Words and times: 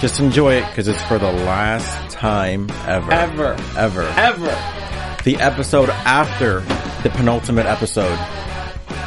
Just 0.00 0.18
enjoy 0.18 0.54
it 0.54 0.66
because 0.68 0.88
it's 0.88 1.02
for 1.02 1.18
the 1.18 1.30
last 1.30 2.10
time 2.10 2.70
ever. 2.86 3.12
Ever. 3.12 3.56
Ever. 3.76 4.02
Ever. 4.16 5.22
The 5.24 5.36
episode 5.38 5.90
after 5.90 6.60
the 7.02 7.10
penultimate 7.10 7.66
episode 7.66 8.16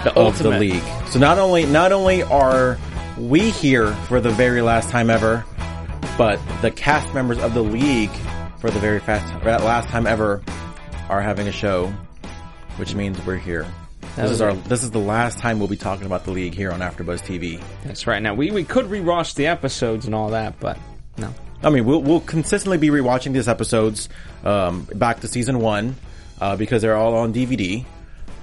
The 0.03 0.11
of 0.11 0.17
ultimate. 0.17 0.51
the 0.51 0.59
league. 0.59 0.83
So 1.07 1.17
not 1.17 1.39
only 1.39 1.65
not 1.65 1.91
only 1.91 2.21
are 2.21 2.77
we 3.17 3.49
here 3.49 3.91
for 4.07 4.21
the 4.21 4.29
very 4.29 4.61
last 4.61 4.89
time 4.89 5.09
ever, 5.09 5.43
but 6.17 6.39
the 6.61 6.69
cast 6.69 7.11
members 7.13 7.39
of 7.39 7.55
the 7.55 7.63
league 7.63 8.11
for 8.59 8.69
the 8.69 8.79
very 8.79 8.99
fast 8.99 9.25
last 9.43 9.89
time 9.89 10.05
ever 10.05 10.43
are 11.09 11.21
having 11.21 11.47
a 11.47 11.51
show, 11.51 11.87
which 12.77 12.93
means 12.93 13.19
we're 13.25 13.37
here. 13.37 13.65
This 14.15 14.31
is 14.31 14.41
our 14.41 14.53
this 14.53 14.83
is 14.83 14.91
the 14.91 14.99
last 14.99 15.39
time 15.39 15.57
we'll 15.57 15.67
be 15.67 15.75
talking 15.75 16.05
about 16.05 16.23
the 16.25 16.31
league 16.31 16.53
here 16.53 16.71
on 16.71 16.81
AfterBuzz 16.81 17.21
TV. 17.21 17.61
That's 17.83 18.05
right. 18.05 18.21
Now 18.21 18.35
we, 18.35 18.51
we 18.51 18.63
could 18.63 18.85
rewatch 18.85 19.33
the 19.33 19.47
episodes 19.47 20.05
and 20.05 20.13
all 20.13 20.29
that, 20.29 20.59
but 20.59 20.77
no. 21.17 21.33
I 21.63 21.69
mean, 21.69 21.85
we'll 21.85 22.01
we'll 22.01 22.19
consistently 22.19 22.77
be 22.77 22.89
rewatching 22.89 23.33
these 23.33 23.47
episodes 23.47 24.09
um, 24.43 24.87
back 24.93 25.21
to 25.21 25.27
season 25.27 25.59
one 25.59 25.95
uh, 26.39 26.55
because 26.55 26.81
they're 26.81 26.95
all 26.95 27.15
on 27.15 27.33
DVD. 27.33 27.85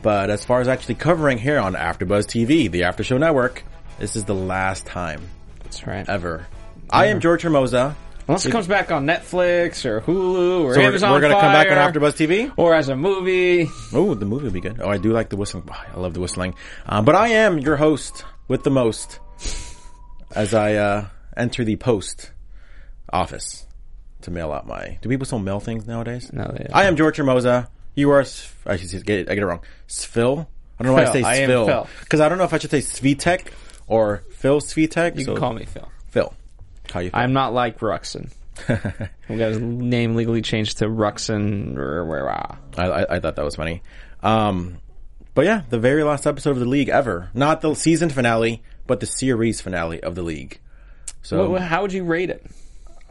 But 0.02 0.30
as 0.30 0.44
far 0.44 0.60
as 0.60 0.68
actually 0.68 0.94
covering 0.96 1.38
here 1.38 1.58
on 1.58 1.74
AfterBuzz 1.74 2.24
TV, 2.24 2.70
the 2.70 2.84
After 2.84 3.04
Show 3.04 3.18
Network, 3.18 3.62
this 3.98 4.16
is 4.16 4.24
the 4.24 4.34
last 4.34 4.86
time 4.86 5.20
That's 5.62 5.86
right. 5.86 6.08
ever. 6.08 6.46
I 6.88 7.06
am 7.06 7.20
George 7.20 7.42
Hermoza. 7.42 7.94
Unless 8.31 8.47
it 8.47 8.53
comes 8.53 8.69
back 8.69 8.92
on 8.92 9.06
Netflix 9.06 9.84
or 9.84 10.00
Hulu 10.03 10.61
or 10.62 10.75
So 10.75 10.81
we're, 10.81 10.86
Amazon 10.86 11.11
we're 11.11 11.20
gonna 11.20 11.34
come 11.34 11.53
back 11.53 11.67
on 11.69 11.77
AfterBuzz 11.92 12.14
TV. 12.14 12.53
or 12.56 12.77
as 12.77 12.89
a 12.89 12.95
movie. 12.95 13.69
Oh, 13.92 14.14
the 14.14 14.25
movie 14.25 14.45
will 14.45 14.53
be 14.53 14.61
good. 14.61 14.81
Oh, 14.81 14.89
I 14.89 14.98
do 14.98 15.12
like 15.12 15.31
the 15.31 15.37
whistling. 15.37 15.69
I 15.69 15.98
love 15.98 16.14
the 16.14 16.20
whistling. 16.20 16.55
Um, 16.87 17.05
but 17.05 17.17
I 17.17 17.28
am 17.31 17.59
your 17.59 17.77
host 17.77 18.25
with 18.47 18.62
the 18.62 18.70
most 18.70 19.19
as 20.33 20.55
I 20.55 20.75
uh, 20.75 21.06
enter 21.37 21.64
the 21.64 21.75
post 21.75 22.31
office 23.12 23.67
to 24.22 24.31
mail 24.31 24.53
out 24.53 24.65
my. 24.65 24.98
Do 25.03 25.09
people 25.09 25.27
still 25.27 25.41
mail 25.41 25.59
things 25.59 25.89
nowadays? 25.89 26.33
No, 26.33 26.55
they 26.56 26.69
I 26.72 26.84
am 26.84 26.94
George 26.97 27.17
Hermoza. 27.17 27.67
You 27.97 28.12
are. 28.12 28.20
I 28.65 28.77
should 28.77 29.05
get 29.05 29.19
it, 29.20 29.28
I 29.28 29.34
get 29.34 29.42
it 29.42 29.47
wrong. 29.47 29.65
Svil. 29.89 30.47
I 30.78 30.83
don't 30.84 30.92
know 30.94 31.03
why 31.03 31.03
I 31.03 31.12
Phil. 31.12 31.12
say 31.15 31.22
I 31.25 31.34
am 31.37 31.48
Phil. 31.48 31.67
Svil 31.67 31.89
because 32.00 32.20
I 32.20 32.28
don't 32.28 32.39
know 32.39 32.44
if 32.44 32.55
I 32.55 32.59
should 32.59 32.70
say 32.70 32.78
Svitek 32.78 33.48
or 33.89 34.22
Phil 34.31 34.61
Svitek. 34.61 35.19
You 35.19 35.25
so 35.25 35.33
can 35.33 35.41
call 35.41 35.53
me 35.53 35.65
Phil. 35.65 35.89
How 36.92 37.00
you? 37.00 37.10
Feel? 37.10 37.19
I'm 37.20 37.33
not 37.33 37.52
like 37.52 37.78
Ruxin. 37.80 38.30
we 39.28 39.36
got 39.36 39.48
his 39.50 39.58
name 39.60 40.14
legally 40.16 40.42
changed 40.42 40.78
to 40.78 40.86
Ruxin. 40.86 41.77
I, 42.77 42.82
I, 42.84 43.16
I 43.16 43.20
thought 43.20 43.36
that 43.36 43.44
was 43.44 43.56
funny. 43.56 43.82
Um, 44.22 44.78
but 45.34 45.44
yeah, 45.44 45.62
the 45.70 45.78
very 45.78 46.03
last 46.03 46.26
episode 46.26 46.50
of 46.50 46.59
the 46.59 46.66
league 46.66 46.88
ever. 46.88 47.31
Not 47.32 47.60
the 47.60 47.75
season 47.75 48.10
finale, 48.10 48.62
but 48.87 49.00
the 49.00 49.06
series 49.06 49.60
finale 49.60 50.03
of 50.03 50.15
the 50.15 50.22
league. 50.22 50.60
So 51.22 51.50
What- 51.50 51.62
How 51.62 51.82
would 51.82 51.92
you 51.92 52.04
rate 52.04 52.31
it? 52.31 52.44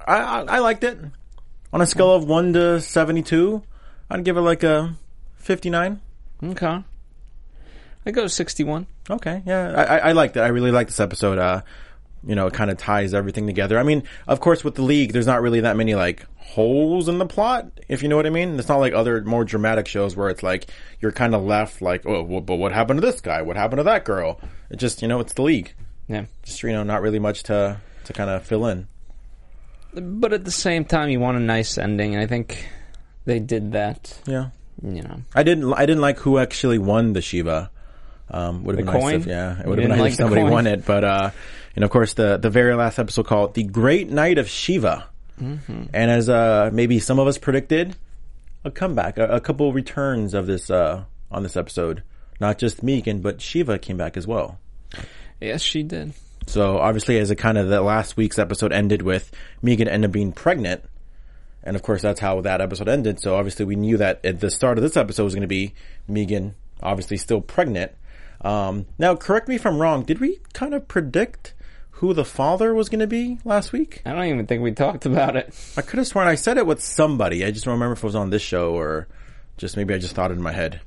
I, 0.06 0.18
I, 0.18 0.40
I 0.42 0.60
liked 0.60 0.84
it. 0.84 0.98
On 1.72 1.82
a 1.82 1.86
scale 1.86 2.14
of 2.14 2.26
1 2.26 2.54
to 2.54 2.82
72, 2.82 3.62
I'd 4.10 4.24
give 4.24 4.38
it 4.38 4.42
like 4.42 4.64
a 4.64 4.96
59. 5.38 6.02
Okay. 6.44 6.84
I 8.06 8.12
go 8.12 8.28
61. 8.28 8.88
Okay, 9.10 9.44
yeah, 9.46 9.74
I, 9.76 9.84
I, 9.84 9.98
I 9.98 10.12
liked 10.14 10.36
it. 10.38 10.40
I 10.42 10.48
really 10.48 10.72
liked 10.72 10.90
this 10.90 11.00
episode. 11.00 11.38
Uh, 11.38 11.62
you 12.24 12.36
know, 12.36 12.48
it 12.48 12.54
kind 12.54 12.70
of 12.70 12.78
ties 12.78 13.14
everything 13.14 13.48
together. 13.48 13.80
I 13.80 13.84
mean, 13.84 14.04
of 14.28 14.40
course, 14.40 14.64
with 14.64 14.76
the 14.76 14.82
league, 14.82 15.14
there's 15.14 15.28
not 15.28 15.42
really 15.42 15.62
that 15.62 15.78
many 15.78 15.96
like 15.96 16.26
holes 16.38 17.08
in 17.08 17.18
the 17.18 17.26
plot, 17.26 17.68
if 17.88 18.02
you 18.04 18.10
know 18.10 18.16
what 18.16 18.26
I 18.26 18.30
mean. 18.30 18.60
It's 18.60 18.68
not 18.68 18.80
like 18.80 18.94
other 18.94 19.22
more 19.24 19.46
dramatic 19.46 19.88
shows 19.88 20.16
where 20.16 20.30
it's 20.30 20.44
like 20.44 20.68
you're 21.00 21.12
kind 21.12 21.34
of 21.36 21.44
left 21.44 21.82
like, 21.82 22.06
oh, 22.06 22.24
well, 22.24 22.42
but 22.42 22.56
what 22.56 22.72
happened 22.72 23.00
to 23.02 23.06
this 23.06 23.22
guy? 23.22 23.42
What 23.42 23.56
happened 23.56 23.80
to 23.80 23.84
that 23.84 24.06
girl? 24.06 24.42
It 24.70 24.78
just, 24.78 25.02
you 25.02 25.08
know, 25.08 25.20
it's 25.20 25.34
the 25.34 25.44
league. 25.44 25.74
Yeah. 26.08 26.26
Just 26.44 26.62
you 26.64 26.72
know, 26.72 26.84
not 26.84 27.02
really 27.02 27.20
much 27.20 27.44
to 27.44 27.80
to 28.06 28.14
kind 28.14 28.30
of 28.30 28.44
fill 28.44 28.66
in. 28.66 28.88
But 29.94 30.34
at 30.34 30.46
the 30.46 30.52
same 30.52 30.86
time, 30.86 31.10
you 31.10 31.20
want 31.20 31.38
a 31.38 31.40
nice 31.40 31.78
ending, 31.78 32.14
and 32.14 32.24
I 32.24 32.28
think 32.28 32.68
they 33.26 33.40
did 33.40 33.72
that. 33.72 34.20
Yeah, 34.28 34.50
You 34.84 35.02
know, 35.02 35.22
I 35.34 35.44
didn't. 35.44 35.74
I 35.74 35.86
didn't 35.86 36.02
like 36.02 36.20
who 36.20 36.38
actually 36.38 36.78
won 36.78 37.14
the 37.14 37.22
Shiva. 37.22 37.72
Um, 38.32 38.64
would 38.64 38.78
have 38.78 38.86
been 38.86 38.94
nice 38.94 39.02
coin? 39.02 39.16
if 39.16 39.26
yeah, 39.26 39.60
it 39.60 39.66
would 39.66 39.80
have 39.80 39.88
been 39.88 39.98
nice 39.98 40.00
like 40.00 40.12
if 40.12 40.18
somebody 40.18 40.44
won 40.44 40.68
it. 40.68 40.86
But 40.86 41.04
uh, 41.04 41.32
and 41.80 41.86
of 41.86 41.92
course 41.92 42.14
the 42.14 42.36
the 42.38 42.50
very 42.50 42.76
last 42.76 43.00
episode 43.00 43.26
called 43.26 43.54
"The 43.54 43.64
Great 43.64 44.10
Night 44.10 44.38
of 44.38 44.50
Shiva," 44.50 45.06
Mm-hmm. 45.42 45.84
and 45.94 46.12
as 46.12 46.28
uh 46.28 46.70
maybe 46.74 47.00
some 47.00 47.18
of 47.20 47.26
us 47.28 47.38
predicted, 47.38 47.96
a 48.66 48.70
comeback, 48.72 49.18
a, 49.18 49.26
a 49.28 49.40
couple 49.40 49.72
returns 49.72 50.34
of 50.34 50.46
this 50.46 50.70
uh 50.70 51.06
on 51.32 51.44
this 51.44 51.56
episode. 51.56 52.04
Not 52.42 52.58
just 52.58 52.84
Megan, 52.84 53.22
but 53.22 53.40
Shiva 53.42 53.80
came 53.80 53.96
back 53.96 54.18
as 54.18 54.28
well. 54.28 54.60
yes, 55.40 55.62
she 55.62 55.84
did. 55.84 56.12
So 56.48 56.78
obviously, 56.80 57.18
as 57.18 57.32
a 57.32 57.36
kind 57.38 57.58
of 57.58 57.70
the 57.70 57.80
last 57.82 58.18
week's 58.18 58.38
episode 58.40 58.74
ended 58.74 59.02
with 59.02 59.32
Megan 59.62 59.88
ended 59.88 60.10
up 60.10 60.14
being 60.14 60.34
pregnant, 60.34 60.84
and 61.64 61.76
of 61.78 61.82
course 61.84 62.02
that's 62.02 62.20
how 62.20 62.42
that 62.42 62.60
episode 62.60 62.90
ended. 62.90 63.22
So 63.22 63.36
obviously, 63.38 63.64
we 63.64 63.78
knew 63.78 63.96
that 63.98 64.20
at 64.26 64.42
the 64.42 64.52
start 64.52 64.78
of 64.78 64.82
this 64.82 64.98
episode 64.98 65.24
was 65.24 65.34
going 65.36 65.44
to 65.44 65.48
be 65.48 65.74
Megan, 66.08 66.56
obviously 66.84 67.16
still 67.18 67.40
pregnant. 67.40 67.94
Um, 68.42 68.86
now, 68.98 69.16
correct 69.16 69.48
me 69.48 69.56
if 69.56 69.66
I'm 69.66 69.78
wrong. 69.80 70.04
Did 70.04 70.20
we 70.20 70.40
kind 70.54 70.74
of 70.74 70.88
predict 70.88 71.54
who 72.00 72.14
the 72.14 72.26
father 72.26 72.74
was 72.74 72.90
going 72.90 73.00
to 73.00 73.08
be 73.08 73.38
last 73.46 73.72
week? 73.72 74.02
I 74.06 74.12
don't 74.14 74.26
even 74.26 74.48
think 74.48 74.62
we 74.64 74.72
talked 74.72 75.06
about 75.06 75.36
it. 75.36 75.54
I 75.78 75.82
could 75.82 75.98
have 76.00 76.08
sworn 76.08 76.28
I 76.28 76.36
said 76.36 76.58
it 76.58 76.66
with 76.66 76.82
somebody. 76.82 77.46
I 77.46 77.52
just 77.52 77.66
don't 77.66 77.74
remember 77.74 77.94
if 77.94 78.00
it 78.00 78.04
was 78.04 78.16
on 78.16 78.30
this 78.30 78.42
show 78.42 78.74
or 78.74 79.08
just 79.58 79.76
maybe 79.78 79.94
I 79.94 79.98
just 79.98 80.16
thought 80.16 80.32
it 80.32 80.36
in 80.36 80.42
my 80.42 80.54
head. 80.54 80.80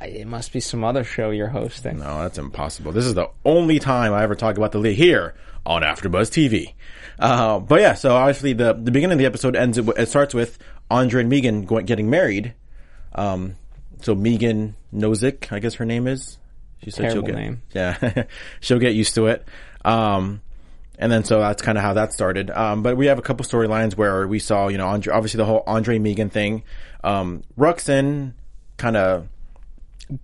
I- 0.00 0.06
It 0.06 0.26
must 0.26 0.52
be 0.52 0.60
some 0.60 0.84
other 0.84 1.02
show 1.04 1.30
you're 1.30 1.48
hosting. 1.48 1.98
No, 1.98 2.22
that's 2.22 2.38
impossible. 2.38 2.92
This 2.92 3.06
is 3.06 3.14
the 3.14 3.28
only 3.44 3.78
time 3.80 4.12
I 4.12 4.22
ever 4.22 4.34
talk 4.36 4.56
about 4.56 4.72
the 4.72 4.78
league 4.78 4.96
here 4.96 5.34
on 5.66 5.82
AfterBuzz 5.82 6.30
TV. 6.30 6.74
Uh, 7.18 7.58
but 7.58 7.80
yeah, 7.80 7.94
so 7.94 8.14
obviously 8.14 8.52
the 8.54 8.72
the 8.72 8.90
beginning 8.90 9.12
of 9.14 9.18
the 9.18 9.26
episode 9.26 9.56
ends. 9.56 9.76
It 9.76 10.08
starts 10.08 10.32
with 10.32 10.58
Andre 10.90 11.20
and 11.22 11.28
Megan 11.28 11.64
going, 11.66 11.84
getting 11.84 12.08
married. 12.08 12.54
Um, 13.14 13.56
so 14.00 14.14
Megan 14.14 14.76
Nowzick, 14.94 15.52
I 15.52 15.58
guess 15.58 15.74
her 15.74 15.84
name 15.84 16.06
is. 16.06 16.38
She 16.84 16.90
said 16.90 17.12
she'll 17.12 17.20
get 17.22 17.34
name. 17.34 17.60
yeah, 17.74 18.24
she'll 18.60 18.78
get 18.78 18.94
used 18.94 19.14
to 19.16 19.26
it. 19.26 19.46
Um, 19.84 20.40
and 21.00 21.10
then 21.10 21.24
so 21.24 21.40
that's 21.40 21.62
kind 21.62 21.76
of 21.76 21.82
how 21.82 21.94
that 21.94 22.12
started. 22.12 22.50
Um, 22.50 22.82
but 22.84 22.96
we 22.96 23.06
have 23.06 23.18
a 23.18 23.22
couple 23.22 23.44
storylines 23.44 23.96
where 23.96 24.28
we 24.28 24.38
saw, 24.38 24.68
you 24.68 24.78
know, 24.78 24.86
Andre, 24.86 25.12
obviously 25.12 25.38
the 25.38 25.44
whole 25.46 25.64
Andre 25.66 25.98
Megan 25.98 26.30
thing. 26.30 26.62
Um, 27.02 27.42
Ruxin 27.58 28.34
kind 28.76 28.96
of 28.96 29.28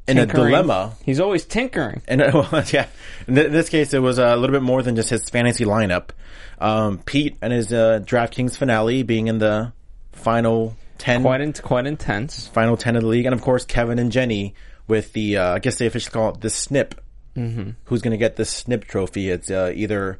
in 0.06 0.18
a 0.18 0.26
Tinkering. 0.26 0.46
dilemma. 0.52 0.94
He's 1.04 1.20
always 1.20 1.44
tinkering. 1.44 2.02
And 2.06 2.20
uh, 2.22 2.46
well, 2.52 2.64
yeah, 2.72 2.86
in 3.26 3.34
th- 3.34 3.50
this 3.50 3.68
case, 3.68 3.92
it 3.94 4.00
was 4.00 4.18
a 4.18 4.36
little 4.36 4.54
bit 4.54 4.62
more 4.62 4.82
than 4.82 4.94
just 4.96 5.10
his 5.10 5.28
fantasy 5.30 5.64
lineup. 5.64 6.10
Um, 6.58 6.98
Pete 6.98 7.36
and 7.42 7.52
his 7.52 7.72
uh, 7.72 8.00
DraftKings 8.04 8.56
finale 8.56 9.02
being 9.02 9.26
in 9.28 9.38
the 9.38 9.72
final 10.12 10.76
ten, 10.98 11.22
Quite 11.22 11.40
in, 11.40 11.52
quite 11.52 11.86
intense. 11.86 12.48
final 12.48 12.76
ten 12.76 12.96
of 12.96 13.02
the 13.02 13.08
league, 13.08 13.26
and 13.26 13.34
of 13.34 13.42
course 13.42 13.64
Kevin 13.64 13.98
and 13.98 14.10
Jenny 14.10 14.54
with 14.88 15.12
the 15.12 15.36
uh, 15.38 15.54
I 15.54 15.58
guess 15.58 15.78
they 15.78 15.86
officially 15.86 16.12
call 16.12 16.30
it 16.34 16.40
the 16.40 16.50
Snip. 16.50 16.94
Mm-hmm. 17.36 17.70
Who's 17.84 18.00
going 18.02 18.12
to 18.12 18.16
get 18.18 18.36
the 18.36 18.46
Snip 18.46 18.84
trophy? 18.86 19.28
It's 19.28 19.50
uh, 19.50 19.70
either 19.74 20.18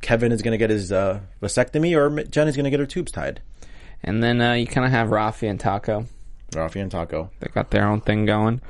Kevin 0.00 0.32
is 0.32 0.42
going 0.42 0.52
to 0.52 0.58
get 0.58 0.70
his 0.70 0.92
uh, 0.92 1.20
vasectomy, 1.42 1.96
or 1.96 2.18
M- 2.18 2.28
Jenny's 2.30 2.56
going 2.56 2.64
to 2.64 2.70
get 2.70 2.80
her 2.80 2.86
tubes 2.86 3.12
tied. 3.12 3.40
And 4.02 4.22
then 4.22 4.40
uh, 4.40 4.52
you 4.52 4.66
kind 4.66 4.84
of 4.86 4.92
have 4.92 5.08
Rafi 5.08 5.50
and 5.50 5.58
Taco. 5.58 6.06
Rafi 6.52 6.80
and 6.80 6.90
Taco. 6.90 7.30
They 7.40 7.48
got 7.48 7.70
their 7.70 7.86
own 7.86 8.00
thing 8.00 8.24
going. 8.26 8.60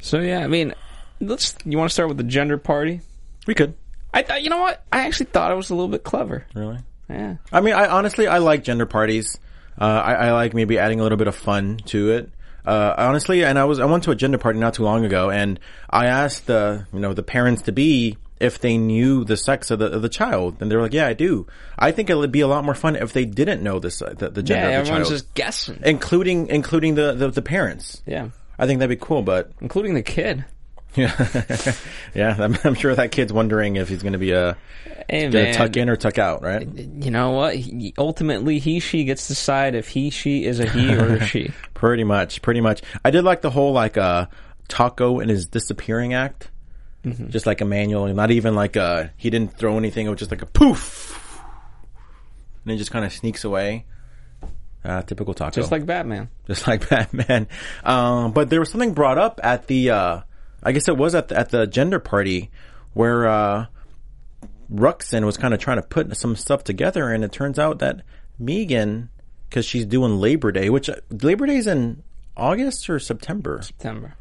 So 0.00 0.18
yeah, 0.20 0.40
I 0.40 0.48
mean, 0.48 0.74
let's. 1.20 1.54
You 1.64 1.78
want 1.78 1.90
to 1.90 1.94
start 1.94 2.08
with 2.08 2.18
the 2.18 2.24
gender 2.24 2.58
party? 2.58 3.00
We 3.46 3.54
could 3.54 3.74
I 4.12 4.22
thought. 4.22 4.42
You 4.42 4.50
know 4.50 4.58
what? 4.58 4.84
I 4.92 5.06
actually 5.06 5.26
thought 5.26 5.52
it 5.52 5.56
was 5.56 5.70
a 5.70 5.74
little 5.74 5.88
bit 5.88 6.04
clever. 6.04 6.46
really. 6.54 6.78
Yeah. 7.08 7.36
I 7.52 7.60
mean, 7.60 7.74
I 7.74 7.86
honestly 7.86 8.26
I 8.26 8.38
like 8.38 8.64
gender 8.64 8.86
parties. 8.86 9.38
Uh, 9.80 9.84
I, 9.84 10.12
I 10.14 10.32
like 10.32 10.54
maybe 10.54 10.78
adding 10.78 11.00
a 11.00 11.02
little 11.02 11.18
bit 11.18 11.28
of 11.28 11.36
fun 11.36 11.78
to 11.86 12.10
it. 12.10 12.30
Uh, 12.64 12.94
honestly, 12.98 13.44
and 13.44 13.58
I 13.58 13.64
was 13.64 13.78
I 13.78 13.84
went 13.84 14.04
to 14.04 14.10
a 14.10 14.16
gender 14.16 14.38
party 14.38 14.58
not 14.58 14.74
too 14.74 14.82
long 14.82 15.04
ago, 15.04 15.30
and 15.30 15.60
I 15.88 16.06
asked 16.06 16.46
the 16.46 16.86
you 16.92 16.98
know 16.98 17.14
the 17.14 17.22
parents 17.22 17.62
to 17.62 17.72
be 17.72 18.16
if 18.40 18.58
they 18.58 18.76
knew 18.78 19.24
the 19.24 19.36
sex 19.36 19.70
of 19.70 19.78
the, 19.78 19.86
of 19.86 20.02
the 20.02 20.08
child. 20.08 20.56
And 20.60 20.70
they 20.70 20.76
were 20.76 20.82
like, 20.82 20.92
yeah, 20.92 21.06
I 21.06 21.12
do. 21.14 21.46
I 21.78 21.90
think 21.92 22.10
it 22.10 22.14
would 22.16 22.32
be 22.32 22.40
a 22.40 22.46
lot 22.48 22.64
more 22.64 22.74
fun 22.74 22.96
if 22.96 23.12
they 23.12 23.24
didn't 23.24 23.62
know 23.62 23.78
this, 23.78 23.98
the, 24.00 24.30
the 24.30 24.42
gender 24.42 24.68
Yeah, 24.70 24.78
of 24.80 24.84
the 24.84 24.88
child. 24.90 25.00
everyone's 25.02 25.08
just 25.08 25.34
guessing. 25.34 25.80
including, 25.84 26.48
including 26.48 26.94
the, 26.96 27.12
the, 27.14 27.30
the 27.30 27.42
parents. 27.42 28.02
Yeah, 28.06 28.28
I 28.58 28.66
think 28.66 28.80
that'd 28.80 28.98
be 28.98 29.02
cool, 29.04 29.22
but 29.22 29.52
including 29.60 29.94
the 29.94 30.02
kid. 30.02 30.44
yeah, 30.96 31.74
yeah, 32.14 32.36
I'm, 32.38 32.56
I'm 32.64 32.74
sure 32.74 32.94
that 32.94 33.10
kid's 33.12 33.30
wondering 33.32 33.76
if 33.76 33.88
he's 33.88 34.02
going 34.02 34.14
to 34.14 34.18
be 34.18 34.32
a 34.32 34.56
Hey 35.10 35.28
man, 35.28 35.52
tuck 35.52 35.76
in 35.76 35.90
or 35.90 35.96
tuck 35.96 36.18
out, 36.18 36.42
right? 36.42 36.66
you 36.66 37.10
know 37.10 37.32
what? 37.32 37.54
He, 37.54 37.92
ultimately, 37.98 38.58
he 38.58 38.80
she 38.80 39.04
gets 39.04 39.26
to 39.26 39.34
decide 39.34 39.74
if 39.74 39.88
he 39.88 40.08
she 40.08 40.44
is 40.46 40.58
a 40.58 40.66
he 40.66 40.94
or 40.96 41.16
a 41.16 41.24
she. 41.26 41.52
Pretty 41.74 42.02
much, 42.04 42.40
pretty 42.40 42.62
much. 42.62 42.80
I 43.04 43.10
did 43.10 43.22
like 43.24 43.42
the 43.42 43.50
whole 43.50 43.72
like 43.72 43.98
uh 43.98 44.26
Taco 44.68 45.20
and 45.20 45.28
his 45.30 45.46
disappearing 45.46 46.14
act, 46.14 46.50
just 47.30 47.46
like 47.46 47.60
a 47.60 47.64
manual, 47.64 48.06
not 48.14 48.30
even 48.30 48.54
like 48.54 48.76
uh 48.76 49.04
he 49.16 49.30
didn't 49.30 49.56
throw 49.56 49.76
anything. 49.78 50.06
It 50.06 50.10
was 50.10 50.18
just 50.18 50.30
like 50.30 50.42
a 50.42 50.46
poof, 50.46 51.40
and 52.64 52.72
it 52.74 52.76
just 52.78 52.90
kind 52.90 53.04
of 53.04 53.12
sneaks 53.12 53.44
away. 53.44 53.84
Uh, 54.84 55.02
typical 55.02 55.34
Taco, 55.34 55.50
Just 55.60 55.72
like 55.72 55.84
Batman. 55.84 56.28
just 56.46 56.66
like 56.68 56.88
Batman. 56.90 57.48
Um, 57.82 58.30
but 58.32 58.50
there 58.50 58.60
was 58.60 58.70
something 58.70 58.92
brought 58.94 59.18
up 59.18 59.40
at 59.42 59.66
the, 59.66 59.90
uh, 59.90 60.20
I 60.62 60.70
guess 60.70 60.86
it 60.86 60.96
was 60.96 61.16
at 61.16 61.26
the, 61.26 61.36
at 61.36 61.50
the 61.50 61.66
gender 61.66 61.98
party 61.98 62.52
where, 62.92 63.26
uh, 63.26 63.66
Ruxin 64.72 65.24
was 65.24 65.36
kind 65.36 65.54
of 65.54 65.58
trying 65.58 65.78
to 65.78 65.82
put 65.82 66.16
some 66.16 66.36
stuff 66.36 66.62
together 66.62 67.10
and 67.10 67.24
it 67.24 67.32
turns 67.32 67.58
out 67.58 67.80
that 67.80 68.02
Megan, 68.38 69.08
cause 69.50 69.64
she's 69.64 69.86
doing 69.86 70.18
Labor 70.20 70.52
Day, 70.52 70.70
which 70.70 70.88
uh, 70.88 70.94
Labor 71.10 71.46
Day's 71.46 71.66
in 71.66 72.04
August 72.36 72.88
or 72.88 73.00
September. 73.00 73.60
September. 73.62 74.14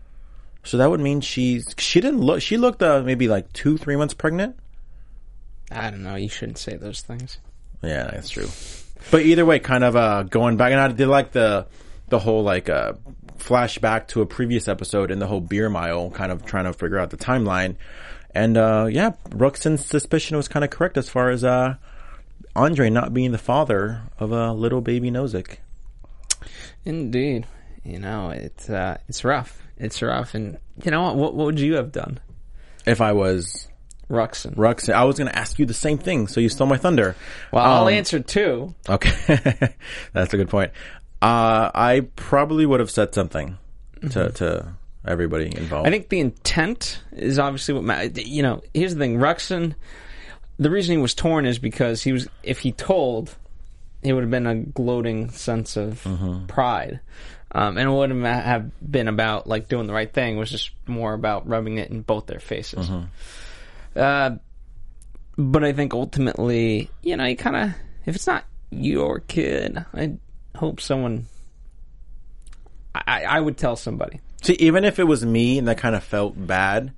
So 0.65 0.77
that 0.77 0.89
would 0.89 0.99
mean 0.99 1.21
she's, 1.21 1.73
she 1.77 2.01
didn't 2.01 2.21
look, 2.21 2.41
she 2.41 2.57
looked, 2.57 2.83
uh, 2.83 3.01
maybe 3.01 3.27
like 3.27 3.53
two, 3.53 3.77
three 3.77 3.95
months 3.95 4.13
pregnant. 4.13 4.57
I 5.71 5.89
don't 5.89 6.03
know. 6.03 6.15
You 6.15 6.29
shouldn't 6.29 6.57
say 6.57 6.75
those 6.75 7.01
things. 7.01 7.39
Yeah, 7.81 8.09
that's 8.11 8.29
true. 8.29 8.47
But 9.11 9.21
either 9.21 9.45
way, 9.45 9.59
kind 9.59 9.83
of 9.83 9.95
uh, 9.95 10.23
going 10.23 10.57
back, 10.57 10.71
and 10.71 10.79
I 10.79 10.87
did 10.89 11.07
like 11.07 11.31
the 11.31 11.67
the 12.09 12.19
whole 12.19 12.43
like 12.43 12.69
uh, 12.69 12.93
flashback 13.37 14.07
to 14.09 14.21
a 14.21 14.25
previous 14.25 14.67
episode 14.67 15.11
and 15.11 15.21
the 15.21 15.27
whole 15.27 15.41
beer 15.41 15.69
mile, 15.69 16.09
kind 16.11 16.31
of 16.31 16.45
trying 16.45 16.65
to 16.65 16.73
figure 16.73 16.99
out 16.99 17.09
the 17.09 17.17
timeline. 17.17 17.75
And 18.33 18.57
uh, 18.57 18.87
yeah, 18.89 19.11
Ruxin's 19.29 19.85
suspicion 19.85 20.37
was 20.37 20.47
kind 20.47 20.63
of 20.63 20.71
correct 20.71 20.97
as 20.97 21.09
far 21.09 21.29
as 21.29 21.43
uh, 21.43 21.75
Andre 22.55 22.89
not 22.89 23.13
being 23.13 23.31
the 23.31 23.37
father 23.37 24.01
of 24.19 24.31
a 24.31 24.51
little 24.51 24.81
baby 24.81 25.11
Nowzick. 25.11 25.57
Indeed. 26.83 27.45
You 27.83 27.99
know, 27.99 28.31
it's 28.31 28.69
uh, 28.69 28.97
it's 29.07 29.23
rough. 29.23 29.61
It's 29.77 30.01
rough. 30.01 30.33
And 30.35 30.57
you 30.83 30.91
know 30.91 31.01
what? 31.03 31.15
What, 31.15 31.33
what 31.35 31.45
would 31.45 31.59
you 31.59 31.75
have 31.75 31.91
done, 31.91 32.19
If 32.85 33.01
I 33.01 33.11
was 33.11 33.67
Ruxin? 34.09 34.55
Ruxin, 34.55 34.93
I 34.93 35.03
was 35.03 35.17
going 35.17 35.29
to 35.29 35.37
ask 35.37 35.59
you 35.59 35.65
the 35.65 35.73
same 35.73 35.97
thing, 35.97 36.27
so 36.27 36.39
you 36.39 36.49
stole 36.49 36.67
my 36.67 36.77
thunder. 36.77 37.15
Well, 37.51 37.63
I'll 37.65 37.87
Um, 37.87 37.93
answer 37.93 38.19
too. 38.19 38.73
Okay, 38.89 39.73
that's 40.13 40.33
a 40.33 40.37
good 40.37 40.49
point. 40.49 40.71
Uh, 41.21 41.71
I 41.73 42.07
probably 42.15 42.65
would 42.65 42.79
have 42.79 42.91
said 42.91 43.13
something 43.15 43.57
to 44.11 44.29
to 44.31 44.73
everybody 45.07 45.45
involved. 45.57 45.87
I 45.87 45.91
think 45.91 46.09
the 46.09 46.19
intent 46.19 46.99
is 47.13 47.39
obviously 47.39 47.73
what 47.73 47.83
ma- 47.83 48.01
you 48.15 48.43
know. 48.43 48.61
Here's 48.73 48.93
the 48.93 48.99
thing, 48.99 49.17
Ruxin. 49.17 49.75
The 50.57 50.69
reason 50.69 50.95
he 50.95 51.01
was 51.01 51.13
torn 51.15 51.45
is 51.45 51.57
because 51.59 52.03
he 52.03 52.11
was. 52.11 52.27
If 52.43 52.59
he 52.59 52.71
told, 52.73 53.35
it 54.03 54.13
would 54.13 54.21
have 54.23 54.31
been 54.31 54.45
a 54.47 54.55
gloating 54.55 55.29
sense 55.31 55.75
of 55.77 56.05
pride, 56.47 56.99
um, 57.55 57.77
and 57.77 57.89
it 57.89 57.91
wouldn't 57.91 58.25
have 58.25 58.69
been 58.81 59.07
about 59.07 59.47
like 59.47 59.69
doing 59.69 59.87
the 59.87 59.93
right 59.93 60.11
thing. 60.11 60.35
It 60.35 60.39
was 60.39 60.51
just 60.51 60.71
more 60.87 61.13
about 61.13 61.47
rubbing 61.47 61.77
it 61.77 61.89
in 61.89 62.01
both 62.01 62.27
their 62.27 62.41
faces. 62.41 62.89
Uh, 63.95 64.31
but 65.37 65.63
I 65.63 65.71
think 65.71 65.93
ultimately, 65.93 66.89
you 67.01 67.15
know, 67.15 67.23
you 67.23 67.37
kind 67.37 67.55
of 67.55 67.71
if 68.05 68.13
it's 68.13 68.27
not 68.27 68.43
your 68.71 69.21
kid, 69.21 69.85
I 69.93 70.17
hope 70.53 70.81
someone. 70.81 71.27
I, 72.93 73.23
I 73.23 73.39
would 73.39 73.57
tell 73.57 73.77
somebody. 73.77 74.19
See, 74.43 74.57
even 74.59 74.83
if 74.83 74.99
it 74.99 75.05
was 75.05 75.25
me 75.25 75.57
and 75.57 75.69
that 75.69 75.77
kind 75.77 75.95
of 75.95 76.03
felt 76.03 76.33
bad, 76.35 76.91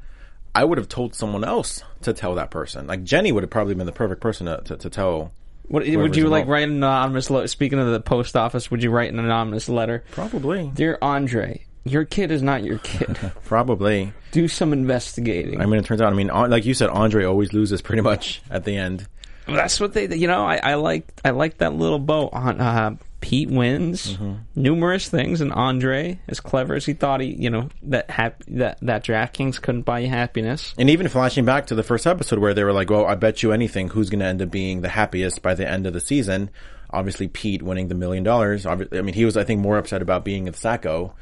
I 0.56 0.64
would 0.64 0.80
have 0.80 0.90
told 0.90 1.14
someone 1.14 1.44
else 1.44 1.84
to 2.02 2.14
tell 2.14 2.34
that 2.36 2.50
person. 2.50 2.88
Like 2.88 3.04
Jenny 3.04 3.32
would 3.32 3.44
have 3.44 3.52
probably 3.52 3.76
been 3.76 3.86
the 3.86 3.92
perfect 3.92 4.22
person 4.22 4.48
to, 4.48 4.62
to, 4.66 4.78
to 4.78 4.90
tell. 4.90 5.32
What, 5.68 5.84
would 5.86 6.16
you 6.16 6.28
like 6.28 6.42
involved. 6.44 6.50
write 6.50 6.64
an 6.64 6.76
anonymous? 6.76 7.30
Le- 7.30 7.48
Speaking 7.48 7.80
of 7.80 7.88
the 7.92 8.00
post 8.00 8.36
office, 8.36 8.72
would 8.72 8.82
you 8.82 8.90
write 8.90 9.12
an 9.12 9.20
anonymous 9.20 9.68
letter? 9.68 10.04
Probably. 10.12 10.72
Dear 10.74 10.98
Andre, 11.02 11.66
your 11.84 12.06
kid 12.06 12.32
is 12.32 12.42
not 12.42 12.64
your 12.64 12.78
kid. 12.80 13.20
Probably. 13.46 14.14
Do 14.32 14.48
some 14.48 14.72
investigating. 14.74 15.60
I 15.62 15.66
mean, 15.66 15.80
it 15.80 15.86
turns 15.86 16.02
out, 16.02 16.12
I 16.12 16.16
mean, 16.16 16.28
like 16.28 16.66
you 16.66 16.74
said, 16.74 16.90
Andre 16.90 17.26
always 17.26 17.54
loses 17.54 17.82
pretty 17.82 18.02
much 18.02 18.42
at 18.50 18.64
the 18.64 18.78
end. 18.78 19.08
That's 19.48 19.80
what 19.80 19.94
they. 19.94 20.14
You 20.14 20.28
know, 20.28 20.46
I, 20.46 20.58
I 20.58 20.74
like 20.76 21.08
I 21.24 21.30
like 21.30 21.60
that 21.60 21.74
little 21.74 22.00
bow 22.00 22.30
on. 22.32 22.60
Uh, 22.60 22.96
Pete 23.20 23.50
wins 23.50 24.14
Mm-hmm. 24.14 24.34
numerous 24.56 25.10
things, 25.10 25.42
and 25.42 25.52
Andre, 25.52 26.20
as 26.28 26.40
clever 26.40 26.76
as 26.76 26.86
he 26.86 26.94
thought 26.94 27.20
he, 27.20 27.28
you 27.28 27.50
know, 27.50 27.70
that 27.84 28.10
hap- 28.12 28.44
that 28.48 28.78
that 28.82 29.04
DraftKings 29.04 29.62
couldn't 29.62 29.82
buy 29.84 30.00
you 30.00 30.08
happiness. 30.10 30.74
And 30.78 30.90
even 30.90 31.08
flashing 31.08 31.44
back 31.44 31.68
to 31.68 31.76
the 31.76 31.84
first 31.84 32.06
episode 32.06 32.40
where 32.40 32.54
they 32.54 32.64
were 32.64 32.74
like, 32.74 32.90
well, 32.90 33.06
I 33.06 33.16
bet 33.16 33.42
you 33.44 33.52
anything 33.52 33.90
who's 33.90 34.10
going 34.10 34.20
to 34.20 34.26
end 34.26 34.42
up 34.42 34.52
being 34.52 34.82
the 34.82 34.90
happiest 34.90 35.42
by 35.42 35.56
the 35.56 35.68
end 35.68 35.88
of 35.88 35.94
the 35.94 36.00
season. 36.00 36.50
Obviously, 36.92 37.28
Pete 37.28 37.64
winning 37.64 37.88
the 37.90 37.96
million 37.96 38.24
dollars. 38.24 38.66
I 38.66 38.76
mean, 38.76 39.14
he 39.14 39.26
was, 39.26 39.36
I 39.36 39.44
think, 39.44 39.60
more 39.62 39.78
upset 39.78 40.02
about 40.02 40.24
being 40.24 40.46
with 40.46 40.56
Sacko. 40.56 41.14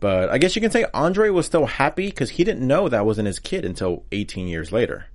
But 0.00 0.30
I 0.30 0.38
guess 0.38 0.56
you 0.56 0.62
can 0.62 0.72
say 0.72 0.84
Andre 0.94 1.28
was 1.30 1.46
still 1.46 1.66
happy 1.66 2.06
because 2.06 2.30
he 2.30 2.42
didn't 2.44 2.66
know 2.66 2.88
that 2.88 3.06
wasn't 3.06 3.26
his 3.26 3.38
kid 3.38 3.64
until 3.64 4.04
18 4.10 4.48
years 4.48 4.72
later. 4.72 5.06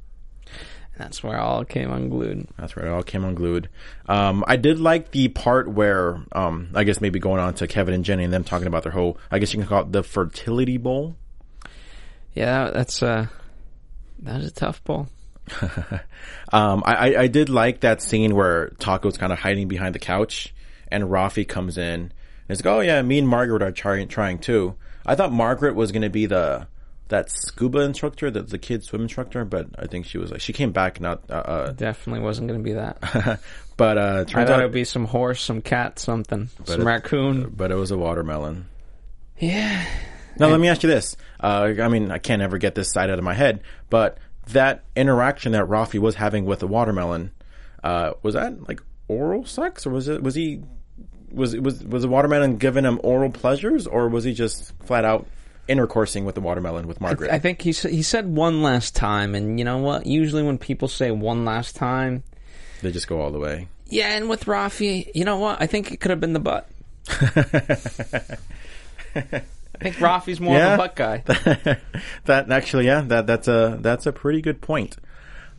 That's 0.97 1.23
where 1.23 1.37
it 1.37 1.39
all 1.39 1.63
came 1.63 1.91
unglued. 1.91 2.47
That's 2.57 2.75
right. 2.75 2.87
It 2.87 2.89
all 2.89 3.03
came 3.03 3.23
unglued. 3.23 3.69
Um, 4.07 4.43
I 4.47 4.55
did 4.55 4.79
like 4.79 5.11
the 5.11 5.27
part 5.27 5.69
where, 5.69 6.23
um, 6.31 6.69
I 6.73 6.83
guess 6.83 6.99
maybe 6.99 7.19
going 7.19 7.39
on 7.39 7.53
to 7.55 7.67
Kevin 7.67 7.93
and 7.93 8.03
Jenny 8.03 8.23
and 8.23 8.33
them 8.33 8.43
talking 8.43 8.67
about 8.67 8.83
their 8.83 8.91
whole, 8.91 9.17
I 9.29 9.39
guess 9.39 9.53
you 9.53 9.59
can 9.59 9.67
call 9.67 9.83
it 9.83 9.91
the 9.91 10.03
fertility 10.03 10.77
bowl. 10.77 11.15
Yeah, 12.33 12.71
that's 12.71 13.03
uh, 13.03 13.27
that 14.19 14.41
is 14.41 14.47
a 14.47 14.51
tough 14.51 14.83
bowl. 14.83 15.07
Um, 16.53 16.81
I, 16.85 16.95
I, 16.95 17.21
I 17.23 17.27
did 17.27 17.49
like 17.49 17.81
that 17.81 18.01
scene 18.01 18.33
where 18.33 18.69
Taco's 18.79 19.17
kind 19.17 19.33
of 19.33 19.39
hiding 19.39 19.67
behind 19.67 19.93
the 19.93 19.99
couch 19.99 20.53
and 20.89 21.03
Rafi 21.03 21.45
comes 21.45 21.77
in 21.77 21.83
and 22.03 22.13
it's 22.47 22.63
like, 22.63 22.73
oh 22.73 22.79
yeah, 22.79 23.01
me 23.01 23.19
and 23.19 23.27
Margaret 23.27 23.61
are 23.61 23.71
trying, 23.71 24.07
trying 24.07 24.39
too. 24.39 24.75
I 25.05 25.15
thought 25.15 25.33
Margaret 25.33 25.75
was 25.75 25.91
going 25.91 26.03
to 26.03 26.09
be 26.09 26.25
the, 26.25 26.67
that 27.09 27.29
scuba 27.29 27.79
instructor, 27.79 28.29
the, 28.29 28.43
the 28.43 28.57
kid 28.57 28.83
swim 28.83 29.03
instructor, 29.03 29.45
but 29.45 29.67
I 29.77 29.87
think 29.87 30.05
she 30.05 30.17
was 30.17 30.31
like, 30.31 30.41
she 30.41 30.53
came 30.53 30.71
back 30.71 30.99
not, 30.99 31.23
uh, 31.29 31.33
uh 31.33 31.71
Definitely 31.71 32.21
wasn't 32.21 32.49
going 32.49 32.59
to 32.59 32.63
be 32.63 32.73
that. 32.73 33.39
but, 33.77 33.97
uh, 33.97 34.01
I 34.01 34.23
turns 34.23 34.31
thought 34.31 34.49
out, 34.49 34.59
it 34.59 34.63
would 34.63 34.71
be 34.71 34.83
some 34.83 35.05
horse, 35.05 35.41
some 35.41 35.61
cat, 35.61 35.99
something, 35.99 36.49
some 36.65 36.85
raccoon. 36.85 37.53
but 37.55 37.71
it 37.71 37.75
was 37.75 37.91
a 37.91 37.97
watermelon. 37.97 38.67
Yeah, 39.39 39.85
Now 40.39 40.47
let 40.47 40.59
me 40.59 40.67
ask 40.67 40.83
you 40.83 40.89
this. 40.89 41.15
Uh, 41.39 41.73
I 41.79 41.87
mean, 41.87 42.11
I 42.11 42.17
can't 42.17 42.41
ever 42.41 42.57
get 42.57 42.75
this 42.75 42.91
side 42.91 43.09
out 43.09 43.19
of 43.19 43.23
my 43.23 43.35
head, 43.35 43.61
but 43.89 44.17
that 44.47 44.83
interaction 44.95 45.51
that 45.51 45.65
Rafi 45.65 45.99
was 45.99 46.15
having 46.15 46.45
with 46.45 46.59
the 46.59 46.67
watermelon, 46.67 47.31
uh, 47.83 48.13
was 48.23 48.33
that 48.33 48.67
like 48.67 48.81
oral 49.07 49.45
sex 49.45 49.85
or 49.85 49.91
was 49.91 50.07
it, 50.07 50.21
was 50.21 50.35
he, 50.35 50.61
was, 51.31 51.55
was, 51.55 51.83
was 51.83 52.01
the 52.01 52.09
watermelon 52.09 52.57
giving 52.57 52.83
him 52.83 52.99
oral 53.03 53.29
pleasures 53.29 53.85
or 53.85 54.09
was 54.09 54.23
he 54.23 54.33
just 54.33 54.73
flat 54.83 55.05
out 55.05 55.27
intercoursing 55.67 56.23
with 56.25 56.35
the 56.35 56.41
watermelon 56.41 56.87
with 56.87 56.99
Margaret? 57.01 57.31
I 57.31 57.39
think 57.39 57.61
he 57.61 57.69
s- 57.71 57.83
he 57.83 58.01
said 58.03 58.27
one 58.27 58.61
last 58.63 58.95
time, 58.95 59.35
and 59.35 59.57
you 59.59 59.65
know 59.65 59.77
what? 59.79 60.05
Usually 60.05 60.43
when 60.43 60.57
people 60.57 60.87
say 60.87 61.11
one 61.11 61.45
last 61.45 61.75
time, 61.75 62.23
they 62.81 62.91
just 62.91 63.07
go 63.07 63.19
all 63.21 63.31
the 63.31 63.39
way. 63.39 63.67
yeah. 63.87 64.13
And 64.15 64.29
with 64.29 64.45
Rafi, 64.45 65.09
you 65.15 65.25
know 65.25 65.37
what? 65.39 65.61
I 65.61 65.67
think 65.67 65.91
it 65.91 65.97
could 65.99 66.11
have 66.11 66.19
been 66.19 66.33
the 66.33 66.39
butt. 66.39 66.67
I 69.19 69.81
think 69.83 69.95
Rafi's 69.97 70.39
more 70.39 70.55
Yeah. 70.55 70.73
of 70.73 70.79
a 70.79 70.83
butt 70.83 70.95
guy. 70.95 71.17
that 72.25 72.51
actually, 72.51 72.85
yeah, 72.85 73.01
that 73.01 73.27
that's 73.27 73.47
a 73.47 73.77
that's 73.81 74.05
a 74.05 74.11
pretty 74.11 74.41
good 74.41 74.61
point. 74.61 74.97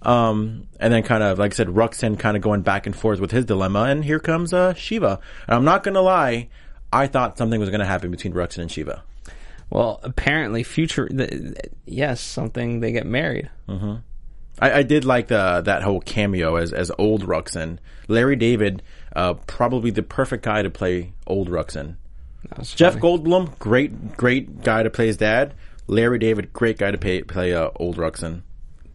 Um, 0.02 0.68
and 0.78 0.92
then 0.92 1.02
kind 1.02 1.22
of 1.22 1.38
like 1.38 1.52
I 1.52 1.56
said, 1.56 1.68
Ruxin 1.68 2.18
kind 2.18 2.36
of 2.36 2.42
going 2.42 2.62
back 2.62 2.86
and 2.86 2.94
forth 2.96 3.20
with 3.20 3.30
his 3.32 3.44
dilemma, 3.44 3.82
and 3.84 4.04
here 4.04 4.18
comes 4.20 4.52
uh, 4.52 4.74
Shiva. 4.74 5.18
And 5.46 5.56
I'm 5.56 5.64
not 5.64 5.82
gonna 5.82 6.00
lie, 6.02 6.48
I 6.92 7.06
thought 7.08 7.36
something 7.38 7.58
was 7.60 7.70
gonna 7.70 7.84
happen 7.86 8.10
between 8.10 8.32
Ruxin 8.32 8.58
and 8.58 8.70
Shiva. 8.70 9.02
Well, 9.70 10.00
apparently, 10.02 10.62
future. 10.62 11.08
The, 11.10 11.54
yes, 11.84 12.20
something 12.20 12.80
they 12.80 12.92
get 12.92 13.06
married. 13.06 13.50
I, 13.68 13.98
I 14.60 14.82
did 14.82 15.04
like 15.04 15.28
the 15.28 15.62
that 15.64 15.82
whole 15.82 16.00
cameo 16.00 16.56
as 16.56 16.72
as 16.72 16.90
old 16.98 17.26
Ruxin. 17.26 17.78
Larry 18.08 18.36
David, 18.36 18.82
uh, 19.14 19.34
probably 19.34 19.90
the 19.90 20.02
perfect 20.02 20.44
guy 20.44 20.62
to 20.62 20.70
play 20.70 21.12
old 21.26 21.48
Ruxin. 21.50 21.96
Jeff 22.62 22.94
funny. 22.94 23.02
Goldblum, 23.02 23.58
great 23.58 24.16
great 24.16 24.62
guy 24.62 24.82
to 24.82 24.90
play 24.90 25.06
his 25.06 25.16
dad. 25.16 25.54
Larry 25.86 26.18
David, 26.18 26.52
great 26.52 26.78
guy 26.78 26.90
to 26.90 26.98
play 26.98 27.22
play 27.22 27.54
uh, 27.54 27.70
old 27.76 27.96
Ruxin. 27.96 28.42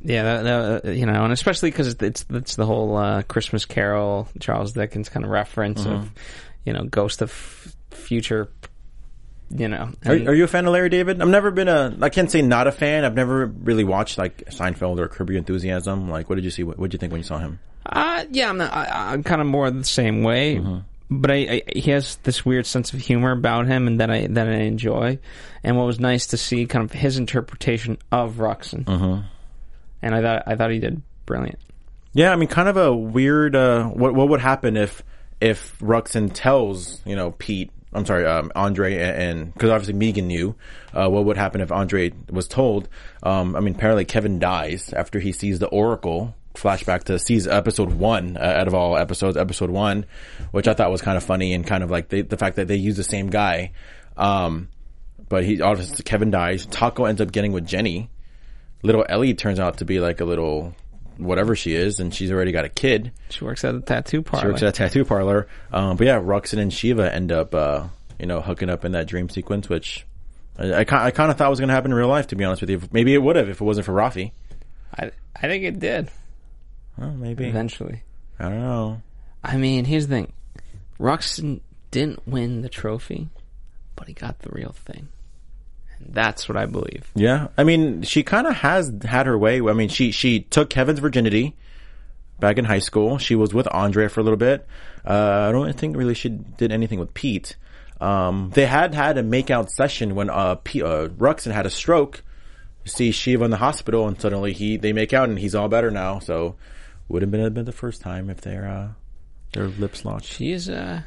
Yeah, 0.05 0.23
that, 0.23 0.43
that, 0.43 0.85
uh, 0.85 0.91
you 0.91 1.05
know, 1.05 1.23
and 1.23 1.31
especially 1.31 1.71
because 1.71 1.95
it's, 2.01 2.25
it's 2.29 2.55
the 2.57 2.65
whole 2.65 2.97
uh, 2.97 3.21
Christmas 3.21 3.63
Carol, 3.63 4.27
Charles 4.41 4.73
Dickens 4.73 5.07
kind 5.07 5.23
of 5.23 5.31
reference 5.31 5.85
of, 5.85 6.11
you 6.65 6.73
know, 6.73 6.83
ghost 6.83 7.21
of 7.21 7.29
f- 7.29 7.73
future 7.91 8.49
you 9.55 9.67
know. 9.67 9.91
Are, 10.05 10.13
are 10.13 10.33
you 10.33 10.43
a 10.43 10.47
fan 10.47 10.65
of 10.65 10.73
Larry 10.73 10.89
David? 10.89 11.21
I've 11.21 11.27
never 11.27 11.51
been 11.51 11.67
a. 11.67 11.95
I 12.01 12.09
can't 12.09 12.29
say 12.31 12.41
not 12.41 12.67
a 12.67 12.71
fan. 12.71 13.05
I've 13.05 13.15
never 13.15 13.45
really 13.45 13.83
watched 13.83 14.17
like 14.17 14.45
Seinfeld 14.49 14.99
or 14.99 15.07
Curb 15.07 15.29
Your 15.29 15.37
Enthusiasm. 15.37 16.09
Like, 16.09 16.29
what 16.29 16.35
did 16.35 16.45
you 16.45 16.51
see? 16.51 16.63
What 16.63 16.79
did 16.79 16.93
you 16.93 16.99
think 16.99 17.11
when 17.11 17.19
you 17.19 17.25
saw 17.25 17.39
him? 17.39 17.59
Uh, 17.85 18.23
yeah, 18.31 18.49
I'm, 18.49 18.57
not, 18.57 18.73
I, 18.73 19.11
I'm 19.11 19.23
kind 19.23 19.41
of 19.41 19.47
more 19.47 19.69
the 19.69 19.83
same 19.83 20.23
way. 20.23 20.61
But 21.09 21.31
I, 21.31 21.35
I, 21.35 21.61
he 21.75 21.91
has 21.91 22.15
this 22.23 22.45
weird 22.45 22.65
sense 22.65 22.93
of 22.93 22.99
humor 22.99 23.31
about 23.31 23.67
him, 23.67 23.87
and 23.87 23.99
that 23.99 24.09
I 24.09 24.27
that 24.27 24.47
I 24.47 24.61
enjoy. 24.61 25.19
And 25.63 25.77
what 25.77 25.85
was 25.85 25.99
nice 25.99 26.27
to 26.27 26.37
see, 26.37 26.65
kind 26.65 26.83
of 26.83 26.91
his 26.91 27.17
interpretation 27.17 27.97
of 28.11 28.35
Ruxin, 28.35 28.87
and 30.01 30.15
I 30.15 30.21
thought 30.21 30.43
I 30.47 30.55
thought 30.55 30.71
he 30.71 30.79
did 30.79 31.01
brilliant. 31.25 31.59
Yeah, 32.13 32.31
I 32.31 32.35
mean, 32.35 32.47
kind 32.47 32.69
of 32.69 32.77
a 32.77 32.93
weird. 32.95 33.55
Uh, 33.55 33.85
what 33.85 34.15
what 34.15 34.29
would 34.29 34.39
happen 34.41 34.77
if 34.77 35.03
if 35.41 35.77
Ruxin 35.79 36.31
tells 36.33 37.01
you 37.05 37.15
know 37.15 37.31
Pete? 37.31 37.71
I'm 37.93 38.05
sorry, 38.05 38.25
um, 38.25 38.51
Andre, 38.55 38.97
and 38.97 39.53
because 39.53 39.69
obviously 39.69 39.93
Megan 39.93 40.27
knew. 40.27 40.55
Uh, 40.93 41.09
what 41.09 41.25
would 41.25 41.37
happen 41.37 41.61
if 41.61 41.71
Andre 41.71 42.11
was 42.29 42.47
told? 42.47 42.89
Um, 43.23 43.55
I 43.55 43.59
mean, 43.59 43.75
apparently 43.75 44.05
Kevin 44.05 44.39
dies 44.39 44.93
after 44.93 45.19
he 45.19 45.31
sees 45.31 45.59
the 45.59 45.67
Oracle. 45.67 46.35
Flashback 46.55 47.05
to 47.05 47.17
sees 47.17 47.47
episode 47.47 47.93
one 47.93 48.37
uh, 48.37 48.41
out 48.41 48.67
of 48.67 48.75
all 48.75 48.95
episodes, 48.95 49.37
episode 49.37 49.71
one, 49.71 50.05
which 50.51 50.67
I 50.67 50.75
thought 50.75 50.91
was 50.91 51.01
kind 51.01 51.17
of 51.17 51.23
funny 51.23 51.53
and 51.53 51.65
kind 51.65 51.83
of 51.83 51.89
like 51.89 52.09
the, 52.09 52.21
the 52.21 52.37
fact 52.37 52.57
that 52.57 52.67
they 52.67 52.75
use 52.75 52.95
the 52.95 53.03
same 53.03 53.31
guy. 53.31 53.71
Um, 54.17 54.69
but 55.29 55.43
he 55.43 55.61
obviously 55.61 56.03
Kevin 56.03 56.29
dies. 56.29 56.67
Taco 56.67 57.05
ends 57.05 57.21
up 57.21 57.31
getting 57.31 57.53
with 57.53 57.65
Jenny. 57.65 58.09
Little 58.83 59.03
Ellie 59.09 59.33
turns 59.33 59.59
out 59.59 59.77
to 59.77 59.85
be 59.85 59.99
like 59.99 60.21
a 60.21 60.25
little 60.25 60.75
whatever 61.17 61.55
she 61.55 61.75
is, 61.75 61.99
and 61.99 62.13
she's 62.13 62.31
already 62.31 62.51
got 62.51 62.65
a 62.65 62.69
kid. 62.69 63.11
She 63.29 63.43
works 63.43 63.63
at 63.63 63.75
a 63.75 63.81
tattoo 63.81 64.21
parlor. 64.21 64.43
She 64.43 64.47
works 64.51 64.63
at 64.63 64.69
a 64.69 64.71
tattoo 64.71 65.05
parlor. 65.05 65.47
Um, 65.71 65.97
but 65.97 66.07
yeah, 66.07 66.19
Ruxin 66.19 66.59
and 66.59 66.71
Shiva 66.73 67.13
end 67.13 67.31
up, 67.31 67.53
uh, 67.55 67.87
you 68.19 68.25
know, 68.25 68.41
hooking 68.41 68.69
up 68.69 68.85
in 68.85 68.93
that 68.93 69.07
dream 69.07 69.29
sequence, 69.29 69.69
which 69.69 70.05
I, 70.57 70.71
I, 70.73 70.79
I 70.81 71.11
kind 71.11 71.31
of 71.31 71.37
thought 71.37 71.49
was 71.49 71.59
going 71.59 71.69
to 71.69 71.73
happen 71.73 71.91
in 71.91 71.97
real 71.97 72.07
life, 72.07 72.27
to 72.27 72.35
be 72.35 72.43
honest 72.43 72.61
with 72.61 72.69
you. 72.69 72.81
Maybe 72.91 73.13
it 73.13 73.21
would 73.21 73.35
have 73.35 73.49
if 73.49 73.59
it 73.61 73.63
wasn't 73.63 73.85
for 73.85 73.93
Rafi. 73.93 74.31
I, 74.97 75.11
I 75.35 75.41
think 75.47 75.63
it 75.63 75.79
did 75.79 76.09
Oh, 77.01 77.09
maybe. 77.11 77.45
eventually. 77.45 78.03
I 78.39 78.49
don't 78.49 78.59
know. 78.61 79.01
I 79.43 79.57
mean, 79.57 79.85
here's 79.85 80.07
the 80.07 80.15
thing: 80.15 80.33
Ruxin 80.99 81.61
didn't 81.91 82.27
win 82.27 82.61
the 82.61 82.69
trophy, 82.69 83.29
but 83.95 84.07
he 84.07 84.13
got 84.13 84.39
the 84.39 84.49
real 84.51 84.71
thing, 84.71 84.99
and 84.99 85.09
that's 86.09 86.47
what 86.47 86.57
I 86.57 86.65
believe. 86.65 87.11
Yeah, 87.15 87.47
I 87.57 87.63
mean, 87.63 88.01
she 88.03 88.23
kind 88.23 88.47
of 88.47 88.55
has 88.57 88.91
had 89.03 89.25
her 89.25 89.37
way. 89.37 89.61
I 89.61 89.73
mean, 89.73 89.89
she 89.89 90.11
she 90.11 90.41
took 90.41 90.69
Kevin's 90.69 90.99
virginity 90.99 91.55
back 92.39 92.57
in 92.57 92.65
high 92.65 92.79
school. 92.79 93.17
She 93.17 93.35
was 93.35 93.53
with 93.53 93.67
Andre 93.71 94.07
for 94.07 94.19
a 94.19 94.23
little 94.23 94.37
bit. 94.37 94.67
Uh, 95.05 95.47
I 95.49 95.51
don't 95.51 95.71
think 95.77 95.95
really 95.97 96.13
she 96.13 96.29
did 96.29 96.71
anything 96.71 96.99
with 96.99 97.13
Pete. 97.13 97.55
Um, 98.01 98.51
they 98.53 98.65
had 98.65 98.93
had 98.93 99.17
a 99.17 99.23
makeout 99.23 99.69
session 99.69 100.15
when 100.15 100.29
uh, 100.29 100.55
P- 100.55 100.83
uh, 100.83 101.07
Ruxin 101.07 101.51
had 101.53 101.65
a 101.65 101.69
stroke. 101.69 102.23
You 102.83 102.91
see 102.91 103.11
Shiva 103.11 103.45
in 103.45 103.51
the 103.51 103.57
hospital, 103.57 104.07
and 104.07 104.19
suddenly 104.19 104.51
he 104.51 104.77
they 104.77 104.91
make 104.91 105.13
out, 105.13 105.29
and 105.29 105.39
he's 105.39 105.55
all 105.55 105.69
better 105.69 105.89
now. 105.89 106.19
So 106.19 106.55
would 107.07 107.21
have 107.21 107.31
been 107.31 107.53
been 107.53 107.65
the 107.65 107.71
first 107.71 108.01
time 108.01 108.29
if 108.29 108.41
their 108.41 108.67
uh, 108.67 108.87
their 109.53 109.67
lips 109.67 110.03
launched. 110.03 110.33
She 110.33 110.51
is 110.51 110.67
a 110.67 111.05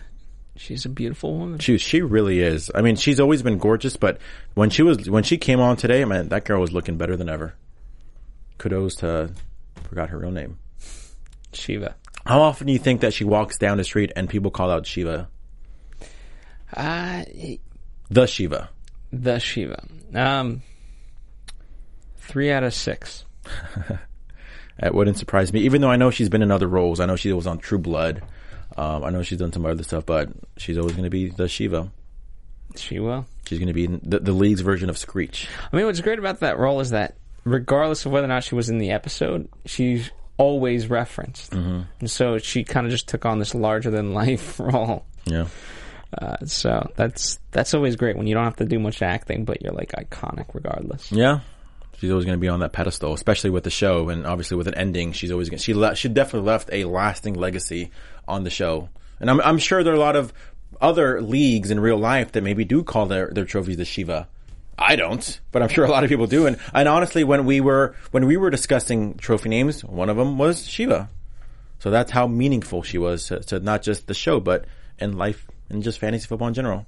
she's 0.57 0.85
a 0.85 0.89
beautiful 0.89 1.37
woman. 1.39 1.59
She 1.59 1.79
she 1.79 2.03
really 2.03 2.41
is. 2.41 2.71
I 2.75 2.83
mean, 2.83 2.97
she's 2.97 3.21
always 3.21 3.43
been 3.43 3.59
gorgeous, 3.59 3.97
but 3.97 4.19
when 4.55 4.71
she 4.71 4.83
was 4.83 5.09
when 5.11 5.23
she 5.23 5.39
came 5.39 5.61
on 5.61 5.77
today, 5.77 6.05
man, 6.05 6.29
that 6.29 6.45
girl 6.45 6.61
was 6.61 6.73
looking 6.73 6.97
better 6.97 7.17
than 7.17 7.29
ever. 7.29 7.55
Kudos 8.59 8.97
to 8.97 9.31
forgot 9.89 10.11
her 10.11 10.19
real 10.19 10.31
name. 10.31 10.59
Shiva. 11.53 11.95
How 12.25 12.41
often 12.43 12.67
do 12.67 12.73
you 12.73 12.79
think 12.79 13.03
that 13.03 13.15
she 13.15 13.25
walks 13.25 13.57
down 13.59 13.77
the 13.79 13.85
street 13.85 14.13
and 14.17 14.29
people 14.29 14.51
call 14.51 14.71
out 14.71 14.87
Shiva, 14.87 15.29
Uh, 16.75 17.25
the 18.11 18.27
Shiva? 18.27 18.71
the 19.13 19.39
Shiva. 19.39 19.87
Um, 20.15 20.63
three 22.19 22.51
out 22.51 22.65
of 22.65 22.75
six. 22.75 23.25
It 24.79 24.93
wouldn't 24.93 25.17
surprise 25.17 25.55
me, 25.55 25.61
even 25.61 25.81
though 25.81 25.89
I 25.91 25.97
know 25.97 26.11
she's 26.11 26.29
been 26.29 26.43
in 26.43 26.51
other 26.51 26.69
roles. 26.69 27.01
I 27.01 27.07
know 27.07 27.17
she 27.17 27.33
was 27.33 27.47
on 27.47 27.57
True 27.57 27.79
Blood. 27.79 28.23
Um, 28.77 29.05
I 29.05 29.11
know 29.11 29.23
she's 29.23 29.39
done 29.39 29.53
some 29.53 29.67
other 29.67 29.83
stuff, 29.83 30.07
but 30.07 30.29
she's 30.57 30.79
always 30.79 30.93
going 30.93 31.05
to 31.05 31.11
be 31.11 31.29
the 31.29 31.49
Shiva. 31.49 31.91
She 32.75 32.99
will. 32.99 33.27
She's 33.47 33.59
going 33.59 33.69
to 33.69 33.75
be 33.75 33.87
the, 33.87 34.19
the 34.19 34.33
league's 34.33 34.61
version 34.61 34.91
of 34.91 34.99
Screech. 34.99 35.49
I 35.73 35.77
mean, 35.77 35.87
what's 35.87 36.01
great 36.01 36.19
about 36.19 36.41
that 36.41 36.59
role 36.59 36.81
is 36.81 36.91
that 36.91 37.17
regardless 37.45 38.05
of 38.05 38.13
whether 38.13 38.27
or 38.27 38.29
not 38.29 38.45
she 38.45 38.55
was 38.55 38.69
in 38.69 38.79
the 38.79 38.91
episode, 38.91 39.49
she's 39.65 40.11
always 40.37 40.89
referenced, 40.89 41.53
mm-hmm. 41.53 41.83
and 42.01 42.11
so 42.11 42.39
she 42.39 42.65
kind 42.65 42.87
of 42.87 42.91
just 42.91 43.09
took 43.09 43.25
on 43.25 43.39
this 43.39 43.55
larger 43.55 43.91
than 43.91 44.13
life 44.13 44.61
role. 44.61 45.07
Yeah. 45.25 45.47
Uh, 46.17 46.37
so 46.45 46.91
that's 46.97 47.39
that's 47.51 47.75
always 47.75 47.97
great 47.97 48.17
when 48.17 48.27
you 48.27 48.35
don't 48.35 48.45
have 48.45 48.57
to 48.57 48.65
do 48.65 48.79
much 48.79 49.03
acting, 49.03 49.45
but 49.45 49.63
you're 49.63 49.73
like 49.73 49.93
iconic 49.93 50.47
regardless. 50.55 51.11
Yeah, 51.11 51.41
she's 51.99 52.11
always 52.11 52.25
going 52.25 52.37
to 52.37 52.41
be 52.41 52.49
on 52.49 52.61
that 52.61 52.73
pedestal, 52.73 53.13
especially 53.13 53.51
with 53.51 53.65
the 53.65 53.71
show, 53.71 54.09
and 54.09 54.27
obviously 54.27 54.57
with 54.57 54.69
an 54.69 54.75
ending, 54.75 55.13
she's 55.13 55.33
always 55.33 55.49
going. 55.49 55.59
She 55.59 55.75
le- 55.75 55.97
she 55.97 56.09
definitely 56.09 56.49
left 56.49 56.71
a 56.73 56.85
lasting 56.85 57.35
legacy 57.35 57.91
on 58.29 58.45
the 58.45 58.51
show, 58.51 58.89
and 59.21 59.31
I'm 59.31 59.41
I'm 59.41 59.59
sure 59.59 59.83
there 59.83 59.93
are 59.93 59.97
a 59.97 60.01
lot 60.01 60.17
of 60.17 60.33
other 60.81 61.21
leagues 61.23 61.71
in 61.71 61.81
real 61.81 61.99
life 61.99 62.33
that 62.33 62.43
maybe 62.43 62.65
do 62.65 62.83
call 62.83 63.07
their 63.07 63.31
their 63.31 63.45
trophies 63.45 63.77
the 63.77 63.85
Shiva. 63.85 64.29
I 64.79 64.97
don't, 64.97 65.41
but 65.53 65.63
I'm 65.63 65.69
sure 65.69 65.85
a 65.85 65.91
lot 65.91 66.05
of 66.05 66.11
people 66.11 66.27
do. 66.27 66.47
And 66.47 66.59
and 66.75 66.89
honestly, 66.89 67.25
when 67.25 67.47
we 67.47 67.61
were 67.61 67.95
when 68.11 68.27
we 68.27 68.37
were 68.37 68.51
discussing 68.51 69.15
trophy 69.15 69.49
names, 69.49 69.85
one 69.85 70.09
of 70.11 70.17
them 70.17 70.39
was 70.39 70.67
Shiva. 70.67 71.09
So 71.79 71.91
that's 71.91 72.11
how 72.11 72.27
meaningful 72.27 72.83
she 72.83 72.99
was 72.99 73.27
to, 73.29 73.41
to 73.41 73.61
not 73.61 73.83
just 73.83 74.07
the 74.07 74.15
show, 74.15 74.41
but 74.41 74.65
in 74.99 75.17
life 75.17 75.47
and 75.69 75.83
just 75.83 75.99
fantasy 75.99 76.27
football 76.27 76.49
in 76.49 76.55
general. 76.55 76.87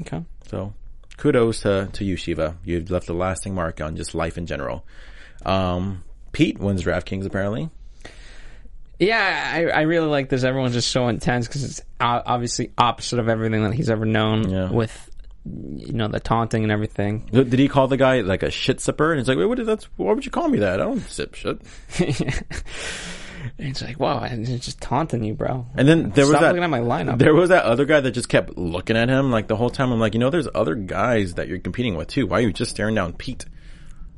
Okay. 0.00 0.24
So 0.48 0.74
kudos 1.16 1.60
to, 1.62 1.88
to 1.92 2.04
you, 2.04 2.16
Shiva. 2.16 2.56
You've 2.64 2.90
left 2.90 3.08
a 3.08 3.14
lasting 3.14 3.54
mark 3.54 3.80
on 3.80 3.96
just 3.96 4.14
life 4.14 4.38
in 4.38 4.46
general. 4.46 4.84
Um, 5.44 6.04
Pete 6.32 6.58
wins 6.58 6.82
DraftKings 6.82 7.26
apparently. 7.26 7.70
Yeah, 9.06 9.52
I, 9.54 9.64
I 9.66 9.80
really 9.82 10.06
like 10.06 10.28
this. 10.28 10.44
Everyone's 10.44 10.74
just 10.74 10.90
so 10.90 11.08
intense 11.08 11.46
because 11.48 11.64
it's 11.64 11.80
obviously 12.00 12.72
opposite 12.78 13.18
of 13.18 13.28
everything 13.28 13.62
that 13.64 13.74
he's 13.74 13.90
ever 13.90 14.04
known 14.04 14.48
Yeah. 14.48 14.70
with, 14.70 15.10
you 15.44 15.92
know, 15.92 16.08
the 16.08 16.20
taunting 16.20 16.62
and 16.62 16.70
everything. 16.70 17.28
Did 17.32 17.50
did 17.50 17.58
he 17.58 17.68
call 17.68 17.88
the 17.88 17.96
guy 17.96 18.20
like 18.20 18.42
a 18.42 18.50
shit 18.50 18.78
sipper? 18.78 19.10
And 19.10 19.18
he's 19.18 19.28
like, 19.28 19.38
wait, 19.38 19.46
what 19.46 19.58
is 19.58 19.66
that? 19.66 19.86
Why 19.96 20.12
would 20.12 20.24
you 20.24 20.30
call 20.30 20.48
me 20.48 20.58
that? 20.60 20.80
I 20.80 20.84
don't 20.84 21.00
sip 21.00 21.34
shit. 21.34 21.60
And 23.58 23.68
it's 23.68 23.82
like, 23.82 23.98
wow, 23.98 24.20
I'm 24.20 24.44
just 24.44 24.80
taunting 24.80 25.24
you, 25.24 25.34
bro. 25.34 25.66
And 25.74 25.86
then 25.88 26.10
there 26.10 26.24
was 26.26 26.30
Stop 26.34 26.42
that. 26.42 26.48
looking 26.50 26.62
at 26.62 26.70
my 26.70 26.78
lineup. 26.78 27.18
There 27.18 27.34
was 27.34 27.48
that 27.48 27.64
other 27.64 27.84
guy 27.84 27.98
that 28.00 28.12
just 28.12 28.28
kept 28.28 28.56
looking 28.56 28.96
at 28.96 29.08
him 29.08 29.32
like 29.32 29.48
the 29.48 29.56
whole 29.56 29.68
time. 29.68 29.90
I'm 29.90 29.98
like, 29.98 30.14
you 30.14 30.20
know, 30.20 30.30
there's 30.30 30.46
other 30.54 30.76
guys 30.76 31.34
that 31.34 31.48
you're 31.48 31.58
competing 31.58 31.96
with 31.96 32.06
too. 32.06 32.26
Why 32.28 32.38
are 32.38 32.42
you 32.42 32.52
just 32.52 32.70
staring 32.70 32.94
down 32.94 33.12
Pete? 33.14 33.44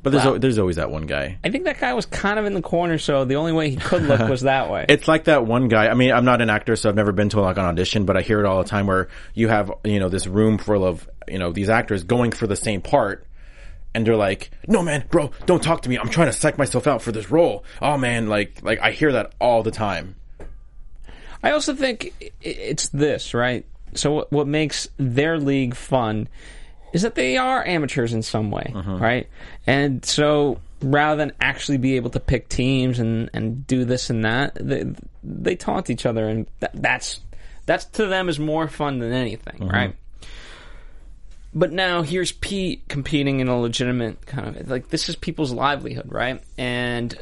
But 0.04 0.10
there's 0.12 0.24
Wow. 0.24 0.34
al- 0.34 0.38
there's 0.38 0.58
always 0.58 0.76
that 0.76 0.90
one 0.92 1.06
guy. 1.06 1.38
I 1.42 1.48
think 1.50 1.64
that 1.64 1.80
guy 1.80 1.92
was 1.94 2.06
kind 2.06 2.38
of 2.38 2.44
in 2.44 2.54
the 2.54 2.60
corner, 2.62 2.98
so 2.98 3.24
the 3.24 3.34
only 3.36 3.52
way 3.52 3.70
he 3.70 3.76
could 3.76 4.02
look 4.02 4.28
was 4.28 4.42
that 4.52 4.70
way. 4.70 4.84
It's 4.88 5.08
like 5.08 5.24
that 5.24 5.44
one 5.46 5.66
guy. 5.68 5.88
I 5.88 5.94
mean, 5.94 6.12
I'm 6.12 6.24
not 6.26 6.40
an 6.42 6.50
actor, 6.50 6.76
so 6.76 6.88
I've 6.90 6.94
never 6.94 7.10
been 7.10 7.30
to 7.30 7.40
like 7.40 7.56
an 7.56 7.64
audition, 7.64 8.04
but 8.04 8.16
I 8.16 8.20
hear 8.20 8.38
it 8.38 8.46
all 8.46 8.62
the 8.62 8.68
time 8.68 8.86
where 8.86 9.08
you 9.34 9.48
have, 9.48 9.72
you 9.82 9.98
know, 9.98 10.08
this 10.08 10.26
room 10.28 10.58
full 10.58 10.84
of, 10.84 11.08
you 11.26 11.38
know, 11.38 11.50
these 11.52 11.68
actors 11.70 12.04
going 12.04 12.30
for 12.32 12.46
the 12.46 12.54
same 12.56 12.80
part. 12.82 13.26
And 13.94 14.06
they're 14.06 14.14
like, 14.16 14.50
no 14.68 14.82
man, 14.82 15.04
bro, 15.08 15.30
don't 15.46 15.62
talk 15.62 15.82
to 15.82 15.88
me. 15.88 15.96
I'm 15.98 16.10
trying 16.10 16.26
to 16.26 16.32
psych 16.32 16.58
myself 16.58 16.86
out 16.86 17.00
for 17.00 17.10
this 17.10 17.30
role. 17.30 17.64
Oh 17.80 17.96
man, 17.96 18.28
like, 18.28 18.58
like 18.62 18.80
I 18.80 18.90
hear 18.90 19.12
that 19.12 19.32
all 19.40 19.62
the 19.62 19.70
time. 19.70 20.16
I 21.42 21.52
also 21.52 21.74
think 21.74 22.32
it's 22.42 22.88
this, 22.88 23.34
right? 23.34 23.64
So 23.94 24.12
what, 24.12 24.32
what 24.32 24.46
makes 24.48 24.88
their 24.96 25.38
league 25.38 25.74
fun 25.74 26.28
is 26.94 27.02
that 27.02 27.16
they 27.16 27.36
are 27.36 27.66
amateurs 27.66 28.12
in 28.12 28.22
some 28.22 28.52
way, 28.52 28.72
uh-huh. 28.72 28.96
right? 28.96 29.28
And 29.66 30.04
so 30.04 30.60
rather 30.80 31.18
than 31.18 31.32
actually 31.40 31.76
be 31.76 31.96
able 31.96 32.10
to 32.10 32.20
pick 32.20 32.48
teams 32.48 33.00
and, 33.00 33.28
and 33.34 33.66
do 33.66 33.84
this 33.84 34.10
and 34.10 34.24
that, 34.24 34.54
they, 34.54 34.84
they 35.24 35.56
taunt 35.56 35.90
each 35.90 36.06
other, 36.06 36.28
and 36.28 36.46
that, 36.60 36.70
that's 36.72 37.20
that's 37.66 37.84
to 37.86 38.06
them 38.06 38.28
is 38.28 38.38
more 38.38 38.68
fun 38.68 39.00
than 39.00 39.12
anything, 39.12 39.64
uh-huh. 39.64 39.72
right? 39.72 39.96
But 41.52 41.72
now 41.72 42.02
here's 42.02 42.30
Pete 42.30 42.88
competing 42.88 43.40
in 43.40 43.48
a 43.48 43.60
legitimate 43.60 44.24
kind 44.24 44.56
of 44.56 44.70
like 44.70 44.88
this 44.88 45.08
is 45.08 45.16
people's 45.16 45.52
livelihood, 45.52 46.12
right? 46.12 46.40
And 46.56 47.20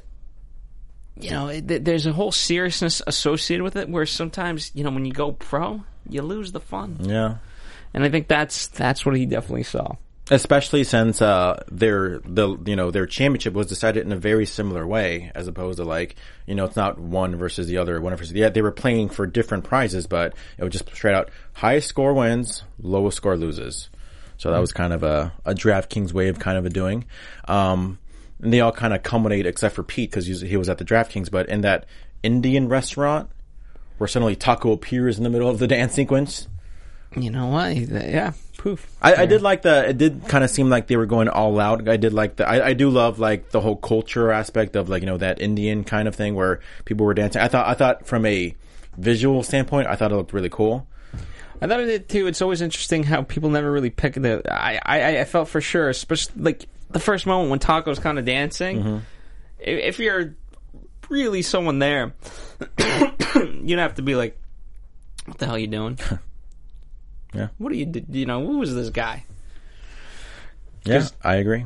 you 1.17 1.31
know, 1.31 1.49
it, 1.49 1.67
th- 1.67 1.83
there's 1.83 2.07
a 2.07 2.13
whole 2.13 2.33
seriousness 2.33 3.01
associated 3.07 3.63
with 3.63 3.77
it 3.77 3.89
where 3.89 4.05
sometimes, 4.05 4.71
you 4.75 4.85
know, 4.85 4.91
when 4.91 5.07
you 5.07 5.13
go 5.13 5.33
pro, 5.33 5.83
you 6.09 6.21
lose 6.21 6.53
the 6.53 6.61
fun. 6.61 6.99
Yeah. 7.01 7.37
And 7.95 8.05
I 8.05 8.09
think 8.09 8.29
that's 8.29 8.69
that's 8.69 9.05
what 9.05 9.17
he 9.17 9.27
definitely 9.27 9.65
saw. 9.65 9.97
especially 10.31 10.85
since 10.85 11.21
uh 11.21 11.63
their 11.71 12.21
the 12.25 12.57
you 12.65 12.77
know 12.77 12.91
their 12.91 13.07
championship 13.07 13.55
was 13.55 13.67
decided 13.67 14.07
in 14.07 14.13
a 14.13 14.17
very 14.17 14.47
similar 14.47 14.87
way 14.87 15.31
as 15.35 15.49
opposed 15.49 15.79
to 15.79 15.85
like 15.85 16.15
you 16.47 16.55
know 16.55 16.65
it's 16.65 16.77
not 16.77 16.99
one 16.99 17.37
versus 17.37 17.67
the 17.67 17.77
other 17.77 18.01
one 18.01 18.15
versus 18.17 18.33
the 18.33 18.45
other. 18.45 18.55
They 18.55 18.63
were 18.63 18.73
playing 18.73 19.09
for 19.11 19.27
different 19.27 19.65
prizes, 19.65 20.07
but 20.07 20.35
it 20.57 20.65
was 20.65 20.73
just 20.73 20.89
straight 20.95 21.15
out 21.15 21.31
highest 21.55 21.89
score 21.89 22.15
wins, 22.15 22.63
lowest 22.81 23.17
score 23.17 23.37
loses. 23.37 23.91
So 24.39 24.51
that 24.53 24.61
was 24.61 24.73
kind 24.73 24.93
of 24.93 25.03
a 25.03 25.33
a 25.45 25.55
DraftKings 25.55 26.13
way 26.13 26.29
of 26.29 26.39
kind 26.39 26.57
of 26.57 26.65
a 26.65 26.71
doing. 26.71 27.05
Um, 27.47 27.99
and 28.41 28.53
they 28.53 28.61
all 28.61 28.73
kind 28.73 28.95
of 28.95 29.03
culminate 29.03 29.47
except 29.47 29.75
for 29.75 29.83
Pete 29.83 30.11
because 30.11 30.27
he 30.27 30.57
was 30.57 30.69
at 30.69 30.79
the 30.79 30.85
DraftKings, 30.85 31.31
but 31.31 31.49
in 31.49 31.61
that 31.61 31.87
Indian 32.23 32.69
restaurant 32.69 33.29
where 33.99 34.09
suddenly 34.09 34.35
Taco 34.35 34.73
appears 34.73 35.19
in 35.19 35.25
the 35.25 35.31
middle 35.31 35.49
of 35.49 35.59
the 35.59 35.69
dance 35.69 35.95
sequence. 35.95 36.49
You 37.17 37.31
know 37.31 37.49
what? 37.49 37.77
Yeah, 37.77 38.33
poof. 38.57 38.87
I, 39.03 39.15
I 39.15 39.27
did 39.27 39.43
like 39.43 39.63
the. 39.63 39.91
It 39.91 39.99
did 39.99 40.29
kind 40.29 40.45
of 40.45 40.51
seem 40.51 40.71
like 40.71 40.87
they 40.87 40.97
were 40.97 41.07
going 41.07 41.29
all 41.29 41.61
out. 41.61 41.89
I 41.89 41.97
did 41.97 42.13
like 42.13 42.37
the. 42.37 42.49
I, 42.49 42.69
I 42.69 42.73
do 42.73 42.89
love 42.91 43.19
like 43.19 43.51
the 43.51 43.61
whole 43.61 43.77
culture 43.77 44.31
aspect 44.31 44.77
of 44.77 44.89
like 44.89 45.03
you 45.03 45.07
know 45.07 45.19
that 45.19 45.41
Indian 45.41 45.85
kind 45.85 46.09
of 46.09 46.15
thing 46.15 46.35
where 46.35 46.61
people 46.85 47.05
were 47.05 47.15
dancing. 47.15 47.43
I 47.43 47.49
thought. 47.49 47.67
I 47.67 47.75
thought 47.75 48.07
from 48.07 48.25
a 48.25 48.55
visual 48.97 49.43
standpoint, 49.43 49.89
I 49.89 49.97
thought 49.97 50.13
it 50.13 50.17
looked 50.17 50.33
really 50.33 50.49
cool. 50.49 50.87
I 51.61 51.67
thought 51.67 51.81
it 51.81 51.87
did 51.87 52.09
too. 52.09 52.27
It's 52.27 52.41
always 52.41 52.61
interesting 52.61 53.05
how 53.05 53.23
people 53.23 53.51
never 53.51 53.71
really 53.71 53.91
pick 53.91 54.15
the. 54.15 54.43
I 54.51 54.81
I, 54.85 55.21
I 55.21 55.25
felt 55.25 55.49
for 55.49 55.61
sure, 55.61 55.89
especially 55.89 56.43
like 56.43 56.67
the 56.91 57.01
first 57.01 57.27
moment 57.27 57.51
when 57.51 57.59
Taco's 57.59 57.99
kind 57.99 58.19
of 58.19 58.25
dancing. 58.25 58.79
Mm-hmm. 58.79 58.99
If, 59.59 59.79
if 59.79 59.99
you're 59.99 60.35
really 61.11 61.43
someone 61.43 61.79
there, 61.79 62.15
you'd 63.63 63.79
have 63.79 63.97
to 63.97 64.03
be 64.03 64.15
like, 64.15 64.41
"What 65.27 65.39
the 65.39 65.47
hell 65.47 65.57
are 65.57 65.59
you 65.59 65.67
doing? 65.67 65.99
Yeah. 67.35 67.49
What 67.59 67.73
are 67.73 67.77
you? 67.77 67.91
You 68.09 68.27
know, 68.27 68.47
who 68.47 68.59
was 68.59 68.75
this 68.75 68.91
guy?" 68.91 69.25
Yeah, 70.85 71.07
I 71.23 71.37
agree. 71.37 71.65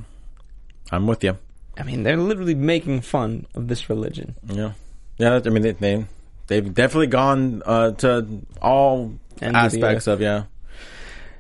I'm 0.91 1.07
with 1.07 1.25
you. 1.25 1.39
I 1.79 1.83
mean, 1.83 2.03
they're 2.03 2.17
literally 2.17 2.55
making 2.55 3.01
fun 3.03 3.47
of 3.55 3.69
this 3.69 3.89
religion. 3.91 4.35
Yeah, 4.47 4.73
yeah. 5.19 5.41
I 5.45 5.49
mean, 5.49 5.63
they, 5.63 5.73
they 5.73 6.05
they've 6.47 6.75
definitely 6.75 7.09
gone 7.09 7.63
uh, 7.65 7.93
to 7.93 8.43
all 8.61 9.15
aspects 9.41 10.07
of 10.07 10.21
yeah. 10.21 10.45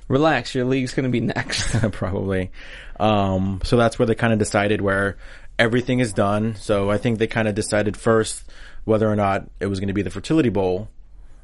Relax, 0.09 0.55
your 0.55 0.65
league's 0.65 0.95
going 0.95 1.05
to 1.05 1.11
be 1.11 1.21
next. 1.21 1.75
probably. 1.93 2.53
Um, 3.01 3.61
so 3.65 3.77
that's 3.77 3.99
where 3.99 4.07
they 4.07 4.15
kind 4.15 4.33
of 4.33 4.39
decided 4.39 4.81
where 4.81 5.17
everything 5.59 5.99
is 5.99 6.13
done. 6.13 6.55
So 6.55 6.91
I 6.91 6.99
think 6.99 7.19
they 7.19 7.27
kind 7.27 7.49
of 7.49 7.57
decided 7.57 7.97
first 7.97 8.45
whether 8.85 9.11
or 9.11 9.17
not 9.17 9.51
it 9.59 9.67
was 9.67 9.81
going 9.81 9.89
to 9.89 9.95
be 9.95 10.03
the 10.03 10.11
fertility 10.11 10.49
bowl, 10.49 10.89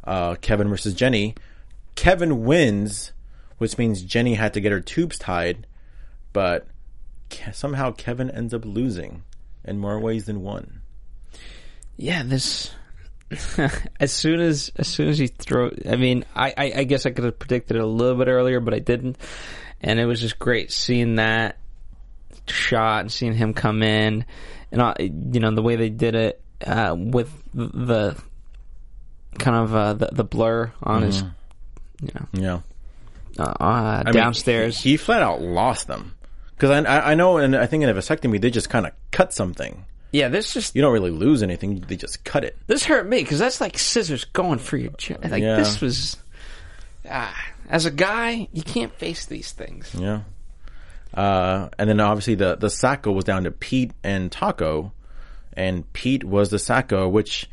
uh, 0.05 0.37
Kevin 0.37 0.69
versus 0.69 0.95
Jenny. 0.95 1.35
Kevin 1.95 2.45
wins, 2.45 3.13
which 3.59 3.79
means 3.79 4.03
Jenny 4.03 4.35
had 4.35 4.55
to 4.55 4.61
get 4.61 4.73
her 4.73 4.81
tubes 4.81 5.19
tied, 5.19 5.67
but 6.33 6.67
somehow 7.53 7.93
Kevin 7.93 8.31
ends 8.31 8.55
up 8.55 8.65
losing 8.65 9.23
in 9.65 9.79
more 9.79 9.99
ways 10.01 10.27
than 10.27 10.43
one. 10.43 10.83
yeah, 11.97 12.23
this. 12.23 12.71
as 13.99 14.13
soon 14.13 14.41
as 14.41 14.71
as 14.77 14.87
soon 14.87 15.09
as 15.09 15.17
he 15.17 15.27
throw, 15.27 15.71
I 15.89 15.97
mean, 15.97 16.27
I, 16.35 16.53
I 16.57 16.73
I 16.77 16.85
guess 16.85 17.07
I 17.07 17.11
could 17.13 17.25
have 17.25 17.39
predicted 17.39 17.79
it 17.79 17.83
a 17.83 17.87
little 17.87 18.19
bit 18.19 18.29
earlier, 18.29 18.61
but 18.61 18.75
I 18.75 18.79
didn't, 18.79 19.17
and 19.81 19.99
it 19.99 20.05
was 20.05 20.21
just 20.21 20.39
great 20.39 20.71
seeing 20.71 21.15
that 21.15 21.57
shot 22.47 23.01
and 23.01 23.13
seeing 23.13 23.33
him 23.33 23.55
come 23.55 23.83
in, 23.83 24.27
and 24.71 24.83
uh, 24.83 24.95
you 24.99 25.41
know 25.41 25.55
the 25.55 25.63
way 25.63 25.77
they 25.77 25.89
did 25.89 26.15
it 26.15 26.43
uh, 26.67 26.95
with 26.97 27.31
the 27.55 28.17
kind 29.39 29.57
of 29.57 29.75
uh, 29.75 29.93
the 29.95 30.09
the 30.13 30.25
blur 30.25 30.73
on 30.83 31.03
his, 31.03 31.23
you 32.03 32.11
know, 32.15 32.27
Yeah. 32.33 32.61
uh, 33.39 33.55
uh, 33.61 33.65
I 33.65 34.03
mean, 34.07 34.15
downstairs. 34.15 34.79
he, 34.83 34.91
he 34.91 34.97
flat 34.97 35.23
out 35.23 35.41
lost 35.41 35.87
them. 35.87 36.15
Because 36.57 36.71
I, 36.71 36.81
I 36.83 37.13
I 37.13 37.15
know, 37.15 37.39
and 37.39 37.57
I 37.57 37.67
think 37.67 37.83
in 37.83 37.89
a 37.89 37.95
vasectomy, 37.95 38.41
they 38.41 38.51
just 38.51 38.69
kind 38.71 38.87
of 38.87 38.93
cut 39.11 39.33
something. 39.33 39.85
yeah, 40.13 40.29
this 40.29 40.53
just 40.53 40.77
You 40.77 40.83
don't 40.83 40.93
really 40.93 41.11
lose 41.11 41.43
anything; 41.43 41.81
they 41.81 41.97
just 41.97 42.23
cut 42.25 42.45
it. 42.45 42.57
This 42.67 42.85
hurt 42.85 43.09
me 43.09 43.19
because 43.23 43.39
that's 43.39 43.61
like 43.61 43.79
scissors 43.79 44.25
going 44.27 44.59
for 44.59 44.77
your 44.77 44.93
chin. 44.93 45.19
Like 45.23 45.43
Yeah. 45.43 45.57
this 45.57 45.81
was. 45.81 46.17
Ah, 47.11 47.35
as 47.69 47.85
a 47.87 47.91
guy, 47.91 48.47
you 48.53 48.63
can't 48.63 48.93
face 48.95 49.27
these 49.27 49.51
things. 49.53 49.93
Yeah. 49.99 50.21
Uh, 51.15 51.69
and 51.79 51.89
then 51.91 52.01
obviously 52.01 52.35
the 52.37 52.57
the 52.57 52.69
Sacko 52.69 53.13
was 53.13 53.25
down 53.25 53.45
to 53.45 53.51
Pete 53.51 53.93
and 54.05 54.31
Taco, 54.31 54.93
and 55.55 55.91
Pete 55.93 56.25
was 56.25 56.51
the 56.51 56.59
Sacko, 56.59 57.11
which 57.11 57.51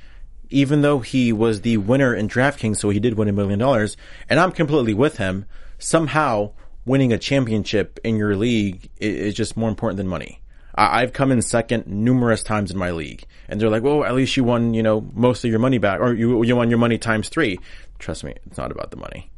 even 0.49 0.81
though 0.81 0.99
he 0.99 1.31
was 1.31 1.61
the 1.61 1.77
winner 1.77 2.13
in 2.13 2.27
DraftKings, 2.27 2.77
so 2.77 2.89
he 2.89 2.99
did 2.99 3.15
win 3.15 3.27
a 3.27 3.33
million 3.33 3.59
dollars, 3.59 3.97
and 4.29 4.39
I'm 4.39 4.51
completely 4.51 4.93
with 4.93 5.17
him. 5.17 5.45
Somehow, 5.77 6.51
winning 6.85 7.13
a 7.13 7.17
championship 7.17 7.99
in 8.03 8.17
your 8.17 8.35
league 8.35 8.89
is 8.97 9.33
just 9.33 9.55
more 9.55 9.69
important 9.69 9.97
than 9.97 10.07
money. 10.07 10.41
I've 10.75 11.13
come 11.13 11.31
in 11.31 11.41
second 11.41 11.87
numerous 11.87 12.41
times 12.41 12.71
in 12.71 12.77
my 12.77 12.91
league, 12.91 13.25
and 13.49 13.59
they're 13.59 13.69
like, 13.69 13.83
"Well, 13.83 14.05
at 14.05 14.15
least 14.15 14.37
you 14.37 14.43
won, 14.43 14.73
you 14.73 14.81
know, 14.81 15.05
most 15.13 15.43
of 15.43 15.49
your 15.51 15.59
money 15.59 15.77
back, 15.77 15.99
or 15.99 16.13
you 16.13 16.41
you 16.43 16.55
won 16.55 16.69
your 16.69 16.79
money 16.79 16.97
times 16.97 17.27
three. 17.27 17.59
Trust 17.97 18.23
me, 18.23 18.33
it's 18.45 18.57
not 18.57 18.71
about 18.71 18.91
the 18.91 18.97
money. 18.97 19.29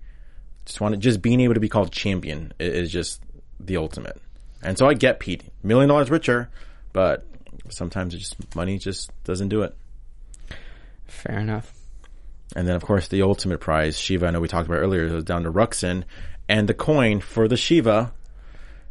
Just 0.65 0.79
want 0.79 0.93
to, 0.93 0.99
just 0.99 1.21
being 1.21 1.39
able 1.41 1.55
to 1.55 1.59
be 1.59 1.69
called 1.69 1.91
champion 1.91 2.53
is 2.59 2.91
just 2.91 3.21
the 3.59 3.77
ultimate. 3.77 4.21
And 4.61 4.77
so 4.77 4.87
I 4.87 4.93
get 4.93 5.19
Pete, 5.19 5.43
million 5.63 5.89
dollars 5.89 6.11
richer, 6.11 6.49
but 6.93 7.25
sometimes 7.69 8.13
it 8.13 8.19
just 8.19 8.55
money 8.55 8.77
just 8.77 9.11
doesn't 9.23 9.49
do 9.49 9.63
it. 9.63 9.75
Fair 11.11 11.39
enough. 11.39 11.73
And 12.55 12.67
then 12.67 12.75
of 12.75 12.83
course 12.83 13.07
the 13.07 13.21
ultimate 13.21 13.59
prize, 13.59 13.97
Shiva. 13.99 14.27
I 14.27 14.31
know 14.31 14.39
we 14.39 14.47
talked 14.47 14.67
about 14.67 14.79
earlier. 14.79 15.05
It 15.05 15.11
was 15.11 15.23
down 15.23 15.43
to 15.43 15.51
Ruxin, 15.51 16.03
and 16.49 16.67
the 16.67 16.73
coin 16.73 17.21
for 17.21 17.47
the 17.47 17.55
Shiva, 17.57 18.11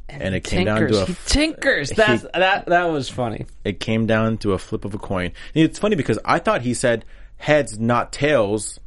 and 0.09 0.35
it 0.35 0.44
came 0.44 0.64
down 0.64 0.80
to 0.88 1.02
a 1.02 1.06
he 1.06 1.16
tinkers. 1.26 1.90
That's, 1.90 2.24
that 2.35 2.66
that 2.66 2.85
was 2.87 3.09
funny. 3.09 3.46
it 3.64 3.80
came 3.80 4.06
down 4.06 4.38
to 4.38 4.52
a 4.54 4.59
flip 4.59 4.85
of 4.85 4.94
a 4.94 4.98
coin. 4.98 5.26
And 5.54 5.64
it's 5.64 5.78
funny 5.78 5.96
because 5.96 6.18
I 6.24 6.38
thought 6.38 6.62
he 6.62 6.74
said 6.74 7.04
heads, 7.37 7.78
not 7.78 8.12
tails. 8.12 8.80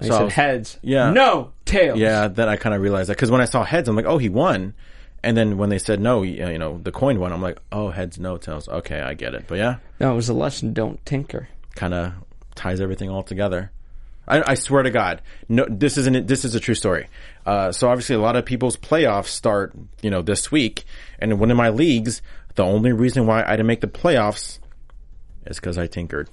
He 0.00 0.06
So 0.08 0.12
said 0.18 0.24
was- 0.24 0.32
heads. 0.34 0.78
Yeah. 0.82 1.10
No 1.10 1.52
tails. 1.64 1.98
Yeah, 1.98 2.28
then 2.28 2.48
I 2.48 2.56
kind 2.56 2.74
of 2.74 2.82
realized 2.82 3.08
that 3.08 3.16
because 3.16 3.30
when 3.30 3.40
I 3.40 3.46
saw 3.46 3.64
heads, 3.64 3.88
I'm 3.88 3.96
like, 3.96 4.04
oh, 4.06 4.18
he 4.18 4.28
won. 4.28 4.74
And 5.22 5.36
then 5.36 5.56
when 5.56 5.70
they 5.70 5.78
said 5.78 6.00
no, 6.00 6.22
you 6.22 6.44
uh, 6.44 6.50
you 6.50 6.58
know, 6.58 6.78
the 6.82 6.92
coin 6.92 7.18
won, 7.18 7.32
I'm 7.32 7.40
like, 7.42 7.58
oh, 7.72 7.88
heads, 7.90 8.18
no 8.18 8.36
tails. 8.36 8.68
Okay, 8.68 9.00
I 9.00 9.14
get 9.14 9.34
it. 9.34 9.46
But 9.48 9.56
yeah, 9.58 9.76
No, 9.98 10.12
it 10.12 10.16
was 10.16 10.28
a 10.28 10.34
lesson. 10.34 10.72
Don't 10.74 11.04
tinker. 11.06 11.48
kind 11.74 11.94
of 11.94 12.12
ties 12.56 12.80
everything 12.80 13.10
all 13.10 13.22
together. 13.22 13.70
I, 14.28 14.52
I 14.52 14.54
swear 14.54 14.82
to 14.82 14.90
God, 14.90 15.22
no, 15.48 15.66
this 15.68 15.96
isn't. 15.96 16.26
This 16.26 16.44
is 16.44 16.54
a 16.54 16.60
true 16.60 16.74
story. 16.74 17.08
Uh, 17.44 17.70
so 17.70 17.88
obviously, 17.88 18.16
a 18.16 18.20
lot 18.20 18.34
of 18.34 18.44
people's 18.44 18.76
playoffs 18.76 19.28
start, 19.28 19.72
you 20.02 20.10
know, 20.10 20.22
this 20.22 20.50
week, 20.50 20.84
and 21.18 21.30
in 21.30 21.38
one 21.38 21.50
of 21.50 21.56
my 21.56 21.68
leagues, 21.68 22.22
the 22.56 22.64
only 22.64 22.92
reason 22.92 23.26
why 23.26 23.44
I 23.44 23.52
didn't 23.52 23.66
make 23.66 23.80
the 23.80 23.86
playoffs 23.86 24.58
is 25.46 25.60
because 25.60 25.78
I 25.78 25.86
tinkered. 25.86 26.28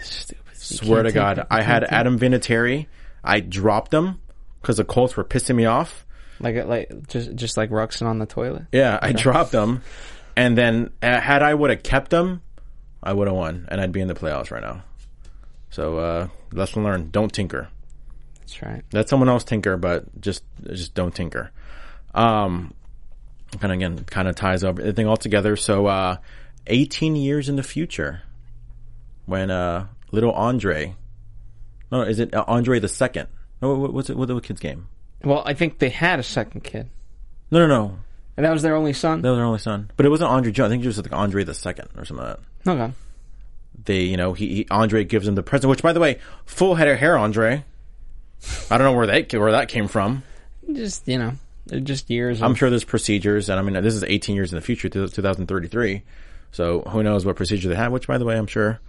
Stupid. 0.00 0.44
You 0.46 0.76
Swear 0.76 1.02
to 1.02 1.12
God, 1.12 1.34
tinker. 1.34 1.48
I 1.50 1.62
had 1.62 1.82
can't 1.82 1.92
Adam 1.92 2.18
Vinatieri. 2.18 2.86
I 3.24 3.40
dropped 3.40 3.92
him 3.92 4.20
because 4.60 4.76
the 4.76 4.84
Colts 4.84 5.16
were 5.16 5.24
pissing 5.24 5.56
me 5.56 5.64
off. 5.66 6.06
like 6.40 6.64
like 6.66 7.08
just 7.08 7.34
just 7.34 7.56
like 7.56 7.70
Ruxin 7.70 8.06
on 8.06 8.18
the 8.18 8.26
toilet. 8.26 8.66
Yeah, 8.70 8.98
I 9.02 9.12
dropped 9.12 9.52
him, 9.52 9.82
and 10.36 10.56
then 10.56 10.92
uh, 11.02 11.20
had 11.20 11.42
I 11.42 11.52
would 11.52 11.70
have 11.70 11.82
kept 11.82 12.12
him, 12.12 12.42
I 13.02 13.12
would 13.12 13.26
have 13.26 13.36
won, 13.36 13.66
and 13.70 13.80
I'd 13.80 13.92
be 13.92 14.00
in 14.00 14.08
the 14.08 14.14
playoffs 14.14 14.50
right 14.50 14.62
now. 14.62 14.84
So 15.74 15.98
uh, 15.98 16.28
lesson 16.52 16.84
learned: 16.84 17.10
don't 17.10 17.32
tinker. 17.32 17.66
That's 18.38 18.62
right. 18.62 18.82
Let 18.92 19.08
someone 19.08 19.28
else 19.28 19.42
tinker, 19.42 19.76
but 19.76 20.20
just 20.20 20.44
just 20.72 20.94
don't 20.94 21.12
tinker. 21.12 21.50
Um, 22.14 22.72
kind 23.58 23.72
of 23.72 23.78
again, 23.78 24.04
kind 24.04 24.28
of 24.28 24.36
ties 24.36 24.62
everything 24.62 25.08
all 25.08 25.16
together. 25.16 25.56
So, 25.56 25.86
uh, 25.86 26.18
18 26.68 27.16
years 27.16 27.48
in 27.48 27.56
the 27.56 27.64
future, 27.64 28.22
when 29.26 29.50
uh, 29.50 29.88
little 30.12 30.30
Andre, 30.30 30.94
no, 31.90 32.02
is 32.02 32.20
it 32.20 32.32
uh, 32.32 32.44
Andre 32.46 32.78
the 32.78 32.86
second? 32.88 33.26
No, 33.60 33.74
what- 33.74 33.92
what's 33.92 34.10
it? 34.10 34.16
What's 34.16 34.28
the 34.32 34.40
kid's 34.40 34.60
game? 34.60 34.86
Well, 35.24 35.42
I 35.44 35.54
think 35.54 35.80
they 35.80 35.88
had 35.90 36.20
a 36.20 36.22
second 36.22 36.62
kid, 36.62 36.88
No, 37.50 37.58
no, 37.58 37.66
no. 37.66 37.98
and 38.36 38.46
that 38.46 38.52
was 38.52 38.62
their 38.62 38.76
only 38.76 38.92
son. 38.92 39.22
That 39.22 39.30
was 39.30 39.38
their 39.38 39.44
only 39.46 39.58
son, 39.58 39.90
but 39.96 40.06
it 40.06 40.10
wasn't 40.10 40.30
Andre. 40.30 40.52
I 40.52 40.68
think 40.68 40.84
it 40.84 40.86
was 40.86 40.98
like 40.98 41.12
Andre 41.12 41.42
the 41.42 41.54
second 41.54 41.88
or 41.96 42.04
something 42.04 42.24
like 42.26 42.36
that. 42.64 42.70
Okay. 42.70 42.92
They, 43.84 44.02
you 44.02 44.16
know, 44.16 44.32
he, 44.32 44.48
he 44.48 44.66
Andre 44.70 45.04
gives 45.04 45.26
him 45.26 45.34
the 45.34 45.42
present. 45.42 45.68
Which, 45.70 45.82
by 45.82 45.92
the 45.92 46.00
way, 46.00 46.18
full 46.46 46.74
head 46.74 46.88
of 46.88 46.98
hair, 46.98 47.18
Andre. 47.18 47.64
I 48.70 48.78
don't 48.78 48.86
know 48.86 48.92
where 48.92 49.06
that 49.06 49.32
where 49.34 49.52
that 49.52 49.68
came 49.68 49.88
from. 49.88 50.22
Just 50.72 51.06
you 51.08 51.18
know, 51.18 51.32
just 51.82 52.08
years. 52.10 52.40
I'm 52.42 52.52
of- 52.52 52.58
sure 52.58 52.70
there's 52.70 52.84
procedures, 52.84 53.48
and 53.48 53.58
I 53.58 53.62
mean, 53.62 53.74
this 53.82 53.94
is 53.94 54.02
18 54.04 54.36
years 54.36 54.52
in 54.52 54.56
the 54.56 54.62
future, 54.62 54.88
2033. 54.88 56.02
So 56.52 56.82
who 56.82 57.02
knows 57.02 57.26
what 57.26 57.36
procedure 57.36 57.68
they 57.68 57.74
have? 57.74 57.90
Which, 57.92 58.06
by 58.06 58.18
the 58.18 58.24
way, 58.24 58.36
I'm 58.36 58.46
sure 58.46 58.80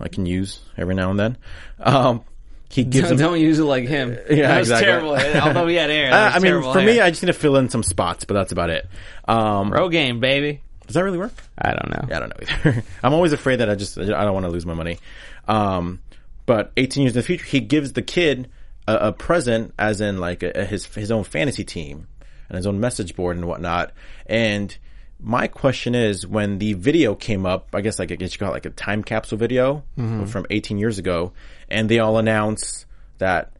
I 0.00 0.08
can 0.08 0.26
use 0.26 0.60
every 0.76 0.94
now 0.94 1.10
and 1.10 1.18
then. 1.18 1.36
Um, 1.78 2.22
he 2.70 2.84
gives 2.84 3.08
Don't, 3.08 3.12
him. 3.12 3.18
don't 3.26 3.40
use 3.40 3.58
it 3.58 3.64
like 3.64 3.86
him. 3.88 4.10
Yeah, 4.30 4.48
that 4.48 4.58
was 4.58 4.70
exactly. 4.70 5.18
terrible. 5.18 5.40
Although 5.48 5.66
he 5.68 5.76
had 5.76 5.90
hair. 5.90 6.12
Uh, 6.12 6.24
was 6.26 6.34
I 6.34 6.38
mean, 6.40 6.62
for 6.62 6.82
me. 6.82 7.00
I 7.00 7.10
just 7.10 7.22
need 7.22 7.28
to 7.28 7.32
fill 7.32 7.56
in 7.56 7.68
some 7.70 7.82
spots, 7.82 8.24
but 8.24 8.34
that's 8.34 8.52
about 8.52 8.70
it. 8.70 8.88
Um, 9.26 9.70
pro 9.70 9.88
game, 9.88 10.20
baby. 10.20 10.60
Does 10.88 10.94
that 10.94 11.04
really 11.04 11.18
work? 11.18 11.32
I 11.56 11.70
don't 11.74 11.90
know. 11.90 12.04
Yeah, 12.08 12.16
I 12.16 12.20
don't 12.20 12.28
know 12.30 12.46
either. 12.70 12.84
I'm 13.04 13.14
always 13.14 13.32
afraid 13.32 13.56
that 13.60 13.70
I 13.70 13.76
just 13.76 13.96
I 13.96 14.04
don't 14.06 14.34
want 14.34 14.44
to 14.46 14.50
lose 14.50 14.66
my 14.66 14.74
money. 14.74 14.98
Um, 15.46 16.00
but 16.46 16.72
18 16.76 17.02
years 17.04 17.14
in 17.14 17.20
the 17.20 17.22
future, 17.26 17.44
he 17.44 17.60
gives 17.60 17.92
the 17.92 18.02
kid 18.02 18.48
a, 18.88 18.94
a 19.08 19.12
present, 19.12 19.74
as 19.78 20.00
in 20.00 20.18
like 20.18 20.42
a, 20.42 20.50
a- 20.62 20.64
his 20.64 20.86
his 20.86 21.10
own 21.12 21.22
fantasy 21.24 21.62
team 21.62 22.08
and 22.48 22.56
his 22.56 22.66
own 22.66 22.80
message 22.80 23.14
board 23.14 23.36
and 23.36 23.46
whatnot. 23.46 23.92
And 24.26 24.76
my 25.20 25.46
question 25.46 25.94
is, 25.94 26.26
when 26.26 26.58
the 26.58 26.72
video 26.72 27.14
came 27.14 27.44
up, 27.44 27.68
I 27.74 27.80
guess 27.82 27.98
like 27.98 28.10
I 28.10 28.14
guess 28.14 28.32
you 28.32 28.38
call 28.38 28.48
it 28.48 28.52
like 28.54 28.66
a 28.66 28.70
time 28.70 29.04
capsule 29.04 29.36
video 29.38 29.84
from 30.26 30.46
18 30.48 30.78
years 30.78 30.98
ago, 30.98 31.32
and 31.68 31.88
they 31.88 31.98
all 31.98 32.16
announce 32.18 32.86
that 33.18 33.52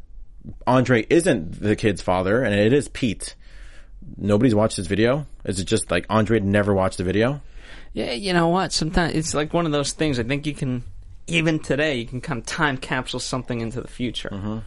Andre 0.67 1.05
isn't 1.11 1.61
the 1.61 1.77
kid's 1.77 2.01
father 2.01 2.43
and 2.43 2.55
it 2.55 2.73
is 2.73 2.89
Pete. 2.89 3.35
Nobody's 4.17 4.55
watched 4.55 4.77
this 4.77 4.87
video. 4.87 5.27
Is 5.45 5.61
it 5.61 5.65
just 5.65 5.91
like 5.91 6.07
Andre 6.09 6.41
never 6.41 6.75
watched 6.75 6.99
the 6.99 7.05
video? 7.05 7.41
Yeah, 7.93 8.13
you 8.13 8.33
know 8.33 8.49
what? 8.49 8.73
Sometimes 8.73 9.15
it's 9.15 9.35
like 9.35 9.53
one 9.53 9.67
of 9.67 9.73
those 9.73 9.93
things. 9.93 10.19
I 10.19 10.23
think 10.23 10.47
you 10.47 10.55
can, 10.55 10.85
even 11.27 11.59
today, 11.59 11.97
you 11.97 12.07
can 12.07 12.21
kind 12.21 12.39
of 12.41 12.47
time 12.47 12.77
capsule 12.79 13.21
something 13.21 13.61
into 13.61 13.81
the 13.81 13.89
future. 13.89 14.31
Mm-hmm. 14.33 14.59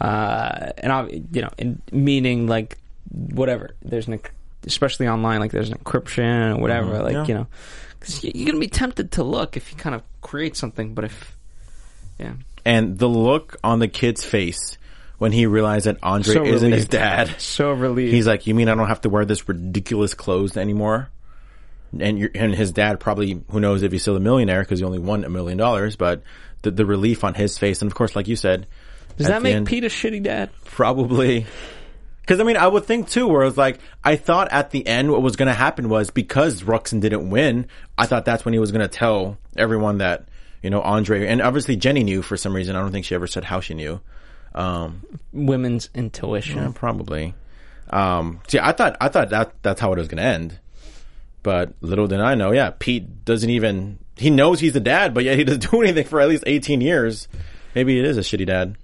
Uh, 0.00 0.70
and 0.78 0.92
I, 0.92 1.06
you 1.32 1.42
know, 1.42 1.50
in, 1.58 1.80
meaning 1.90 2.46
like 2.46 2.78
whatever. 3.10 3.74
There's 3.82 4.08
an, 4.08 4.20
especially 4.66 5.08
online, 5.08 5.40
like 5.40 5.52
there's 5.52 5.70
an 5.70 5.78
encryption 5.78 6.56
or 6.56 6.60
whatever. 6.60 6.92
Mhm, 6.92 7.02
Like 7.02 7.12
yeah. 7.14 7.26
you 7.26 7.34
know, 7.34 7.46
because 7.98 8.22
you're 8.24 8.46
gonna 8.46 8.58
be 8.58 8.68
tempted 8.68 9.12
to 9.12 9.22
look 9.24 9.56
if 9.56 9.72
you 9.72 9.78
kind 9.78 9.94
of 9.94 10.02
create 10.20 10.56
something. 10.56 10.94
But 10.94 11.04
if 11.04 11.36
yeah, 12.18 12.34
And 12.64 12.98
the 12.98 13.08
look 13.08 13.56
on 13.64 13.78
the 13.78 13.88
kid's 13.88 14.24
face 14.24 14.76
when 15.18 15.32
he 15.32 15.46
realized 15.46 15.86
that 15.86 15.96
Andre 16.02 16.34
So 16.34 16.44
isn't 16.44 16.72
his 16.72 16.86
dad. 16.86 17.34
so 17.40 17.72
relieved. 17.72 18.12
He's 18.12 18.26
like, 18.26 18.46
"You 18.46 18.54
mean 18.54 18.68
I 18.68 18.74
don't 18.74 18.88
have 18.88 19.00
to 19.02 19.08
wear 19.08 19.24
this 19.24 19.48
ridiculous 19.48 20.14
clothes 20.14 20.56
anymore?" 20.56 21.10
And 21.98 22.30
and 22.34 22.54
his 22.54 22.72
dad 22.72 23.00
probably, 23.00 23.42
who 23.50 23.60
knows 23.60 23.82
if 23.82 23.92
he's 23.92 24.02
still 24.02 24.16
a 24.16 24.20
millionaire 24.20 24.60
because 24.62 24.80
he 24.80 24.84
only 24.84 24.98
won 24.98 25.24
a 25.24 25.28
million 25.30 25.56
dollars. 25.56 25.96
But 25.96 26.22
the 26.62 26.70
the 26.70 26.84
relief 26.86 27.24
on 27.24 27.34
his 27.34 27.56
face, 27.58 27.80
and 27.82 27.90
of 27.90 27.94
course, 27.94 28.14
like 28.16 28.28
you 28.28 28.36
said, 28.36 28.66
Does 29.16 29.28
that 29.28 29.42
make 29.42 29.54
end- 29.54 29.66
Pete 29.66 29.84
a 29.84 29.88
shitty 29.88 30.22
dad? 30.22 30.50
probably? 30.64 31.46
Because 32.20 32.40
I 32.40 32.42
mean, 32.44 32.56
I 32.56 32.66
would 32.66 32.84
think 32.84 33.08
too. 33.08 33.28
Where 33.28 33.44
it's 33.44 33.56
like, 33.56 33.78
I 34.02 34.16
thought 34.16 34.48
at 34.50 34.70
the 34.72 34.84
end 34.86 35.12
what 35.12 35.22
was 35.22 35.36
going 35.36 35.46
to 35.46 35.54
happen 35.54 35.88
was 35.88 36.10
because 36.10 36.62
Ruxin 36.64 37.00
didn't 37.00 37.30
win. 37.30 37.68
I 37.96 38.06
thought 38.06 38.24
that's 38.24 38.44
when 38.44 38.52
he 38.52 38.58
was 38.60 38.72
going 38.72 38.82
to 38.82 38.88
tell 38.88 39.38
everyone 39.56 39.98
that 39.98 40.26
you 40.62 40.68
know 40.70 40.82
Andre 40.82 41.26
and 41.28 41.40
obviously 41.40 41.76
Jenny 41.76 42.02
knew 42.02 42.22
for 42.22 42.36
some 42.36 42.54
reason. 42.54 42.74
I 42.74 42.80
don't 42.80 42.90
think 42.90 43.06
she 43.06 43.14
ever 43.14 43.28
said 43.28 43.44
how 43.44 43.60
she 43.60 43.74
knew. 43.74 44.00
Um, 44.56 45.02
Women's 45.32 45.90
intuition. 45.94 46.58
yeah, 46.58 46.72
probably. 46.74 47.34
Um, 47.90 48.40
see, 48.48 48.58
I 48.58 48.72
thought 48.72 48.96
I 49.00 49.08
thought 49.08 49.30
that 49.30 49.52
that's 49.62 49.80
how 49.80 49.92
it 49.92 49.98
was 49.98 50.08
going 50.08 50.18
to 50.22 50.28
end, 50.28 50.58
but 51.42 51.74
little 51.80 52.08
did 52.08 52.20
I 52.20 52.34
know. 52.34 52.52
Yeah, 52.52 52.70
Pete 52.76 53.24
doesn't 53.24 53.50
even 53.50 53.98
he 54.16 54.30
knows 54.30 54.58
he's 54.58 54.72
the 54.72 54.80
dad, 54.80 55.14
but 55.14 55.24
yet 55.24 55.38
he 55.38 55.44
doesn't 55.44 55.70
do 55.70 55.82
anything 55.82 56.04
for 56.04 56.20
at 56.20 56.28
least 56.28 56.44
eighteen 56.46 56.80
years. 56.80 57.28
Maybe 57.74 57.98
it 57.98 58.04
is 58.04 58.16
a 58.16 58.22
shitty 58.22 58.46
dad. 58.46 58.76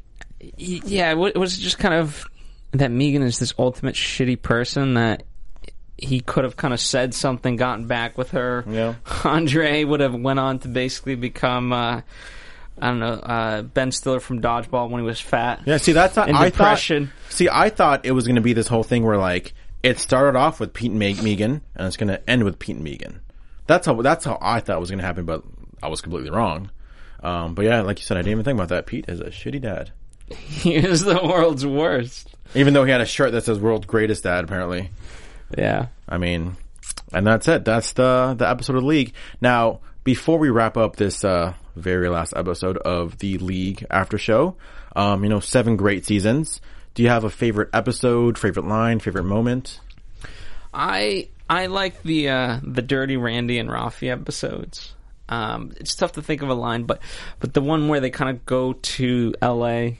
Yeah, 0.56 1.12
it 1.12 1.36
was 1.36 1.56
just 1.56 1.78
kind 1.78 1.94
of 1.94 2.24
that 2.72 2.90
Megan 2.90 3.22
is 3.22 3.38
this 3.38 3.54
ultimate 3.58 3.94
shitty 3.94 4.40
person 4.40 4.94
that 4.94 5.22
he 5.96 6.20
could 6.20 6.44
have 6.44 6.56
kind 6.56 6.74
of 6.74 6.80
said 6.80 7.14
something, 7.14 7.56
gotten 7.56 7.86
back 7.86 8.18
with 8.18 8.32
her. 8.32 8.64
Yeah. 8.68 8.94
Andre 9.24 9.84
would 9.84 10.00
have 10.00 10.14
went 10.14 10.38
on 10.38 10.58
to 10.60 10.68
basically 10.68 11.14
become, 11.14 11.72
uh, 11.72 12.00
I 12.82 12.86
don't 12.88 12.98
know, 12.98 13.12
uh, 13.14 13.62
Ben 13.62 13.92
Stiller 13.92 14.18
from 14.20 14.40
Dodgeball 14.42 14.90
when 14.90 15.00
he 15.02 15.06
was 15.06 15.20
fat. 15.20 15.62
Yeah, 15.64 15.76
see, 15.76 15.92
that's 15.92 16.16
not, 16.16 16.28
And 16.28 16.36
I 16.36 16.46
depression. 16.50 17.06
thought. 17.28 17.32
See, 17.32 17.48
I 17.50 17.70
thought 17.70 18.04
it 18.04 18.12
was 18.12 18.26
going 18.26 18.34
to 18.36 18.42
be 18.42 18.52
this 18.54 18.66
whole 18.66 18.82
thing 18.82 19.04
where 19.04 19.16
like 19.18 19.54
it 19.82 19.98
started 19.98 20.36
off 20.38 20.58
with 20.60 20.72
Pete 20.74 20.90
and 20.90 20.98
Megan, 20.98 21.60
and 21.76 21.86
it's 21.86 21.96
going 21.96 22.08
to 22.08 22.28
end 22.28 22.44
with 22.44 22.58
Pete 22.58 22.74
and 22.76 22.84
Megan. 22.84 23.20
That's 23.66 23.86
how 23.86 24.00
that's 24.02 24.24
how 24.24 24.36
I 24.42 24.60
thought 24.60 24.76
it 24.76 24.80
was 24.80 24.90
going 24.90 24.98
to 24.98 25.04
happen, 25.04 25.24
but 25.24 25.42
I 25.82 25.88
was 25.88 26.00
completely 26.00 26.30
wrong. 26.30 26.70
Um, 27.22 27.54
but 27.54 27.64
yeah, 27.64 27.82
like 27.82 27.98
you 28.00 28.04
said, 28.04 28.16
I 28.16 28.20
didn't 28.20 28.32
even 28.32 28.44
think 28.44 28.56
about 28.56 28.70
that. 28.70 28.86
Pete 28.86 29.04
is 29.08 29.20
a 29.20 29.26
shitty 29.26 29.60
dad, 29.60 29.92
He 30.36 30.74
is 30.74 31.04
the 31.04 31.20
world's 31.22 31.64
worst. 31.64 32.34
even 32.54 32.74
though 32.74 32.84
he 32.84 32.90
had 32.90 33.00
a 33.00 33.06
shirt 33.06 33.30
that 33.32 33.44
says 33.44 33.60
"World's 33.60 33.86
Greatest 33.86 34.24
Dad." 34.24 34.42
Apparently, 34.44 34.90
Yeah. 35.56 35.86
I 36.08 36.18
mean, 36.18 36.56
and 37.12 37.24
that's 37.26 37.46
it. 37.46 37.64
That's 37.64 37.92
the 37.92 38.34
the 38.36 38.48
episode 38.48 38.74
of 38.76 38.82
the 38.82 38.88
league. 38.88 39.12
Now, 39.40 39.80
before 40.04 40.38
we 40.38 40.50
wrap 40.50 40.76
up 40.76 40.96
this 40.96 41.24
uh, 41.24 41.54
very 41.76 42.08
last 42.08 42.34
episode 42.36 42.76
of 42.78 43.18
the 43.18 43.38
league 43.38 43.86
after 43.90 44.18
show, 44.18 44.56
um, 44.96 45.22
you 45.22 45.30
know, 45.30 45.40
seven 45.40 45.76
great 45.76 46.04
seasons. 46.04 46.60
Do 46.94 47.02
you 47.02 47.08
have 47.08 47.24
a 47.24 47.30
favorite 47.30 47.70
episode, 47.72 48.38
favorite 48.38 48.66
line, 48.66 48.98
favorite 48.98 49.24
moment? 49.24 49.80
I 50.74 51.28
I 51.48 51.66
like 51.66 52.02
the 52.02 52.28
uh, 52.28 52.60
the 52.62 52.82
Dirty 52.82 53.16
Randy 53.16 53.58
and 53.58 53.68
Rafi 53.68 54.10
episodes. 54.10 54.94
Um, 55.28 55.72
it's 55.80 55.94
tough 55.94 56.12
to 56.12 56.22
think 56.22 56.42
of 56.42 56.48
a 56.50 56.54
line, 56.54 56.84
but 56.84 57.00
but 57.40 57.54
the 57.54 57.60
one 57.60 57.88
where 57.88 58.00
they 58.00 58.10
kind 58.10 58.30
of 58.30 58.44
go 58.44 58.74
to 58.74 59.34
L.A. 59.40 59.98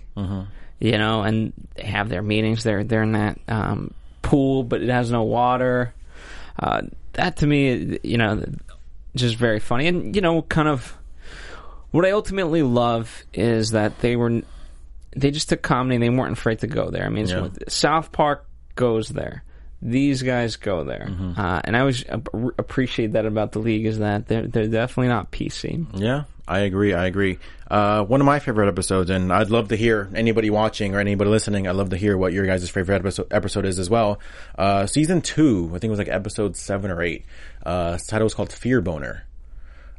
You 0.79 0.99
know, 0.99 1.23
and 1.23 1.53
they 1.75 1.85
have 1.85 2.09
their 2.09 2.23
meetings. 2.23 2.65
They're 2.65 2.85
they're 2.85 3.03
in 3.03 3.13
that 3.13 3.39
um, 3.49 3.95
pool, 4.21 4.63
but 4.65 4.83
it 4.83 4.89
has 4.89 5.11
no 5.11 5.23
water. 5.23 5.95
Uh, 6.59 6.83
that 7.15 7.37
to 7.39 7.47
me, 7.47 7.99
you 8.03 8.19
know, 8.19 8.45
just 9.15 9.37
very 9.37 9.61
funny, 9.61 9.87
and 9.87 10.15
you 10.15 10.23
know, 10.23 10.43
kind 10.43 10.69
of 10.69 10.97
what 11.93 12.05
I 12.05 12.11
ultimately 12.11 12.63
love 12.63 13.23
is 13.33 13.71
that 13.71 14.01
they 14.01 14.17
were 14.17 14.43
they 15.15 15.31
just 15.31 15.49
took 15.51 15.63
comedy 15.63 15.95
and 15.97 16.03
they 16.03 16.11
weren't 16.11 16.33
afraid 16.33 16.59
to 16.61 16.67
go 16.67 16.91
there. 16.91 17.05
I 17.05 17.09
mean, 17.11 17.27
Yeah. 17.29 17.49
South 17.69 18.11
Park 18.13 18.47
goes 18.75 19.09
there. 19.09 19.45
These 19.85 20.23
guys 20.23 20.57
go 20.57 20.85
there, 20.85 21.07
Mm-hmm. 21.11 21.41
uh, 21.41 21.61
and 21.65 21.77
I 21.77 21.81
always 21.81 22.05
appreciate 22.57 23.13
that 23.15 23.27
about 23.27 23.51
the 23.53 23.59
league 23.59 23.85
is 23.87 23.99
that 23.99 24.29
they're 24.29 24.47
they're 24.47 24.69
definitely 24.69 25.09
not 25.09 25.33
PC. 25.33 25.87
Yeah, 25.95 26.25
I 26.47 26.61
agree. 26.61 26.95
I 26.95 27.07
agree. 27.07 27.39
Uh, 27.69 28.05
one 28.05 28.21
of 28.21 28.25
my 28.25 28.39
favorite 28.39 28.69
episodes, 28.69 29.11
and 29.11 29.33
I'd 29.33 29.51
love 29.51 29.69
to 29.71 29.77
hear 29.77 30.09
anybody 30.15 30.51
watching 30.51 30.95
or 30.95 31.01
anybody 31.01 31.31
listening. 31.31 31.67
I'd 31.67 31.75
love 31.75 31.91
to 31.91 31.97
hear 31.97 32.17
what 32.17 32.33
your 32.33 32.47
guys' 32.47 32.71
favorite 32.71 32.95
episode, 32.97 33.27
episode 33.33 33.65
is 33.65 33.79
as 33.81 33.91
well. 33.91 34.21
Uh, 34.57 34.87
season 34.87 35.21
two, 35.21 35.67
I 35.71 35.79
think 35.81 35.85
it 35.85 35.91
was 35.91 35.99
like 35.99 36.09
episode 36.09 36.57
seven 36.57 36.91
or 36.93 37.03
eight. 37.03 37.25
Uh, 37.67 37.99
title 38.09 38.27
was 38.27 38.35
called 38.35 38.53
Fear 38.53 38.83
Boner. 38.83 39.25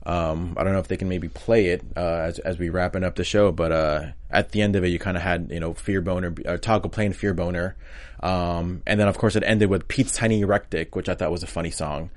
Um, 0.06 0.56
I 0.58 0.64
don't 0.64 0.74
know 0.74 0.80
if 0.80 0.88
they 0.88 0.98
can 0.98 1.08
maybe 1.08 1.30
play 1.30 1.68
it 1.68 1.82
uh, 1.96 2.00
as 2.00 2.40
as 2.40 2.58
we 2.58 2.70
wrapping 2.70 3.04
up 3.04 3.16
the 3.16 3.24
show, 3.24 3.52
but 3.52 3.72
uh, 3.72 4.06
at 4.30 4.52
the 4.52 4.62
end 4.62 4.76
of 4.76 4.84
it, 4.84 4.90
you 4.90 5.00
kind 5.00 5.16
of 5.16 5.24
had 5.24 5.50
you 5.50 5.60
know 5.60 5.74
Fear 5.74 6.02
Boner, 6.02 6.34
uh, 6.46 6.58
Toggle 6.58 6.90
playing 6.90 7.14
Fear 7.14 7.34
Boner, 7.34 7.76
um, 8.22 8.84
and 8.86 9.00
then 9.00 9.08
of 9.08 9.18
course 9.18 9.36
it 9.36 9.44
ended 9.44 9.70
with 9.70 9.88
Pete's 9.88 10.12
Tiny 10.12 10.42
Erectic, 10.42 10.96
which 10.96 11.08
I 11.08 11.16
thought 11.16 11.32
was 11.32 11.44
a 11.44 11.48
funny 11.48 11.72
song. 11.72 12.10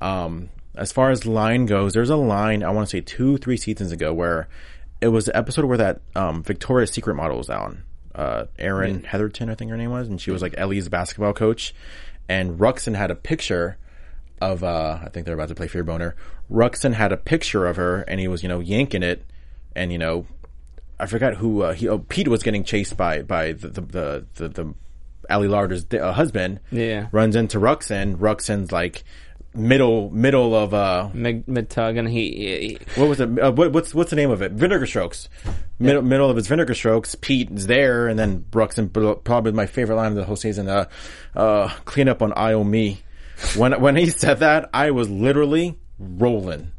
Um, 0.00 0.50
as 0.76 0.92
far 0.92 1.10
as 1.10 1.26
line 1.26 1.66
goes, 1.66 1.92
there's 1.94 2.10
a 2.10 2.16
line 2.16 2.62
I 2.62 2.70
want 2.70 2.88
to 2.88 2.96
say 2.96 3.00
two, 3.00 3.38
three 3.38 3.56
seasons 3.56 3.92
ago 3.92 4.14
where 4.14 4.48
it 5.00 5.08
was 5.08 5.26
the 5.26 5.36
episode 5.36 5.64
where 5.64 5.78
that 5.78 6.00
um, 6.14 6.42
Victoria's 6.42 6.90
Secret 6.90 7.14
model 7.14 7.38
was 7.38 7.50
on. 7.50 7.82
Uh, 8.14 8.44
Erin 8.58 9.02
Heatherton, 9.02 9.50
I 9.50 9.54
think 9.54 9.70
her 9.70 9.76
name 9.76 9.90
was, 9.90 10.06
and 10.06 10.20
she 10.20 10.30
was 10.30 10.42
like 10.42 10.54
Ellie's 10.56 10.88
basketball 10.88 11.32
coach. 11.32 11.74
And 12.28 12.58
Ruxin 12.58 12.94
had 12.94 13.10
a 13.10 13.16
picture 13.16 13.78
of 14.50 14.64
uh, 14.64 14.98
I 15.02 15.08
think 15.08 15.26
they're 15.26 15.34
about 15.34 15.48
to 15.48 15.54
play 15.54 15.68
Fear 15.68 15.84
Boner. 15.84 16.16
Ruxin 16.50 16.94
had 16.94 17.12
a 17.12 17.16
picture 17.16 17.66
of 17.66 17.76
her, 17.76 18.02
and 18.02 18.20
he 18.20 18.28
was 18.28 18.42
you 18.42 18.48
know 18.48 18.60
yanking 18.60 19.02
it, 19.02 19.24
and 19.74 19.92
you 19.92 19.98
know 19.98 20.26
I 20.98 21.06
forgot 21.06 21.34
who 21.36 21.62
uh, 21.62 21.72
he. 21.72 21.88
Oh, 21.88 21.98
Pete 21.98 22.28
was 22.28 22.42
getting 22.42 22.64
chased 22.64 22.96
by 22.96 23.22
by 23.22 23.52
the 23.52 23.68
the 23.68 23.80
the, 23.80 24.26
the, 24.34 24.48
the 24.48 24.74
Ali 25.30 25.48
Larter's 25.48 25.86
uh, 25.92 26.12
husband. 26.12 26.60
Yeah. 26.70 27.08
runs 27.12 27.36
into 27.36 27.58
Ruxin. 27.58 28.16
Ruxin's 28.16 28.72
like 28.72 29.04
middle 29.54 30.10
middle 30.10 30.54
of 30.54 30.72
uh 30.72 31.10
Mid, 31.12 31.46
mid 31.46 31.68
tug, 31.68 31.96
and 31.96 32.08
he, 32.08 32.30
he 32.30 32.78
what 33.00 33.08
was 33.08 33.20
it? 33.20 33.38
Uh, 33.38 33.52
what, 33.52 33.72
what's 33.72 33.94
what's 33.94 34.10
the 34.10 34.16
name 34.16 34.30
of 34.30 34.42
it? 34.42 34.52
Vinegar 34.52 34.86
Strokes. 34.86 35.28
Middle 35.78 36.02
middle 36.02 36.30
of 36.30 36.36
his 36.36 36.46
vinegar 36.46 36.74
strokes. 36.74 37.16
Pete 37.16 37.50
is 37.50 37.66
there, 37.66 38.06
and 38.06 38.16
then 38.18 38.38
Brooks 38.38 38.78
and 38.78 38.92
probably 38.92 39.52
my 39.52 39.66
favorite 39.66 39.96
line 39.96 40.12
of 40.12 40.16
the 40.16 40.24
whole 40.24 40.36
season. 40.36 40.68
Uh, 40.68 40.84
uh, 41.34 41.68
clean 41.84 42.08
up 42.08 42.22
on 42.22 42.32
I 42.34 42.52
O 42.52 42.62
me. 42.62 43.02
When 43.56 43.80
when 43.80 43.96
he 43.96 44.06
said 44.10 44.40
that, 44.40 44.70
I 44.72 44.90
was 44.92 45.08
literally 45.10 45.78
rolling. 45.98 46.70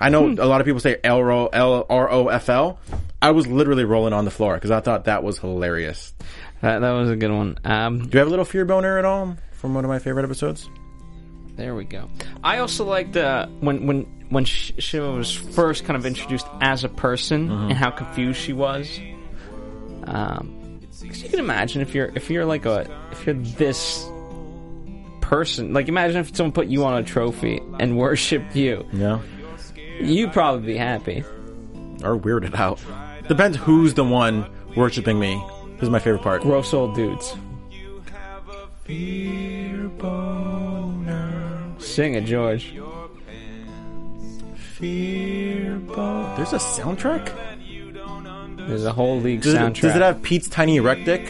I 0.00 0.08
know 0.08 0.26
a 0.28 0.46
lot 0.46 0.60
of 0.60 0.64
people 0.64 0.80
say 0.80 0.98
L 1.04 1.20
R 1.20 2.10
O 2.10 2.28
F 2.28 2.48
L. 2.48 2.78
I 3.20 3.30
was 3.30 3.46
literally 3.46 3.84
rolling 3.84 4.12
on 4.12 4.24
the 4.24 4.30
floor 4.32 4.54
because 4.54 4.70
I 4.72 4.80
thought 4.80 5.04
that 5.04 5.22
was 5.22 5.38
hilarious. 5.38 6.12
that, 6.60 6.80
that 6.80 6.90
was 6.90 7.10
a 7.10 7.16
good 7.16 7.30
one. 7.30 7.58
Um, 7.64 8.00
Do 8.00 8.08
you 8.12 8.18
have 8.18 8.26
a 8.26 8.30
little 8.30 8.44
fear 8.44 8.64
boner 8.64 8.98
at 8.98 9.04
all 9.04 9.36
from 9.52 9.74
one 9.74 9.84
of 9.84 9.88
my 9.88 9.98
favorite 10.00 10.24
episodes? 10.24 10.68
There 11.54 11.74
we 11.74 11.84
go. 11.84 12.08
I 12.42 12.58
also 12.58 12.84
liked 12.84 13.16
uh, 13.16 13.46
when 13.60 13.86
when 13.86 14.00
when 14.30 14.44
she, 14.44 14.72
she 14.80 14.98
was 14.98 15.30
first 15.32 15.84
kind 15.84 15.96
of 15.96 16.06
introduced 16.06 16.46
as 16.62 16.82
a 16.82 16.88
person 16.88 17.50
and 17.50 17.72
how 17.74 17.90
confused 17.90 18.40
she 18.40 18.52
was. 18.54 18.98
Um, 20.04 20.80
'cause 20.90 21.22
you 21.22 21.28
can 21.28 21.38
imagine 21.38 21.80
if 21.82 21.94
you're 21.94 22.10
if 22.14 22.30
you're 22.30 22.44
like 22.44 22.64
a 22.66 22.88
if 23.12 23.24
you're 23.26 23.34
this 23.34 24.04
person, 25.32 25.72
like 25.72 25.88
imagine 25.88 26.18
if 26.18 26.36
someone 26.36 26.52
put 26.52 26.66
you 26.66 26.84
on 26.84 26.92
a 26.98 27.02
trophy 27.02 27.58
and 27.80 27.96
worshipped 28.02 28.54
you, 28.54 28.86
Yeah. 28.92 29.18
you'd 29.98 30.30
probably 30.30 30.66
be 30.74 30.76
happy. 30.76 31.24
Or 32.04 32.18
weirded 32.18 32.54
out. 32.54 32.78
Depends 33.28 33.56
who's 33.56 33.94
the 33.94 34.04
one 34.04 34.44
worshiping 34.76 35.18
me. 35.18 35.42
This 35.76 35.84
is 35.84 35.88
my 35.90 36.00
favorite 36.00 36.22
part. 36.22 36.42
Gross 36.42 36.74
old 36.74 36.94
dudes. 36.94 37.34
Sing 41.78 42.14
it, 42.14 42.24
George. 42.26 42.74
There's 44.80 46.52
a 46.52 46.58
soundtrack? 46.58 47.32
There's 48.68 48.84
a 48.84 48.92
whole 48.92 49.18
league 49.20 49.40
Does 49.42 49.54
it, 49.54 49.58
soundtrack. 49.58 49.80
does 49.80 49.96
it 49.96 50.02
have 50.02 50.20
Pete's 50.22 50.48
Tiny 50.48 50.76
Erectic? 50.76 51.22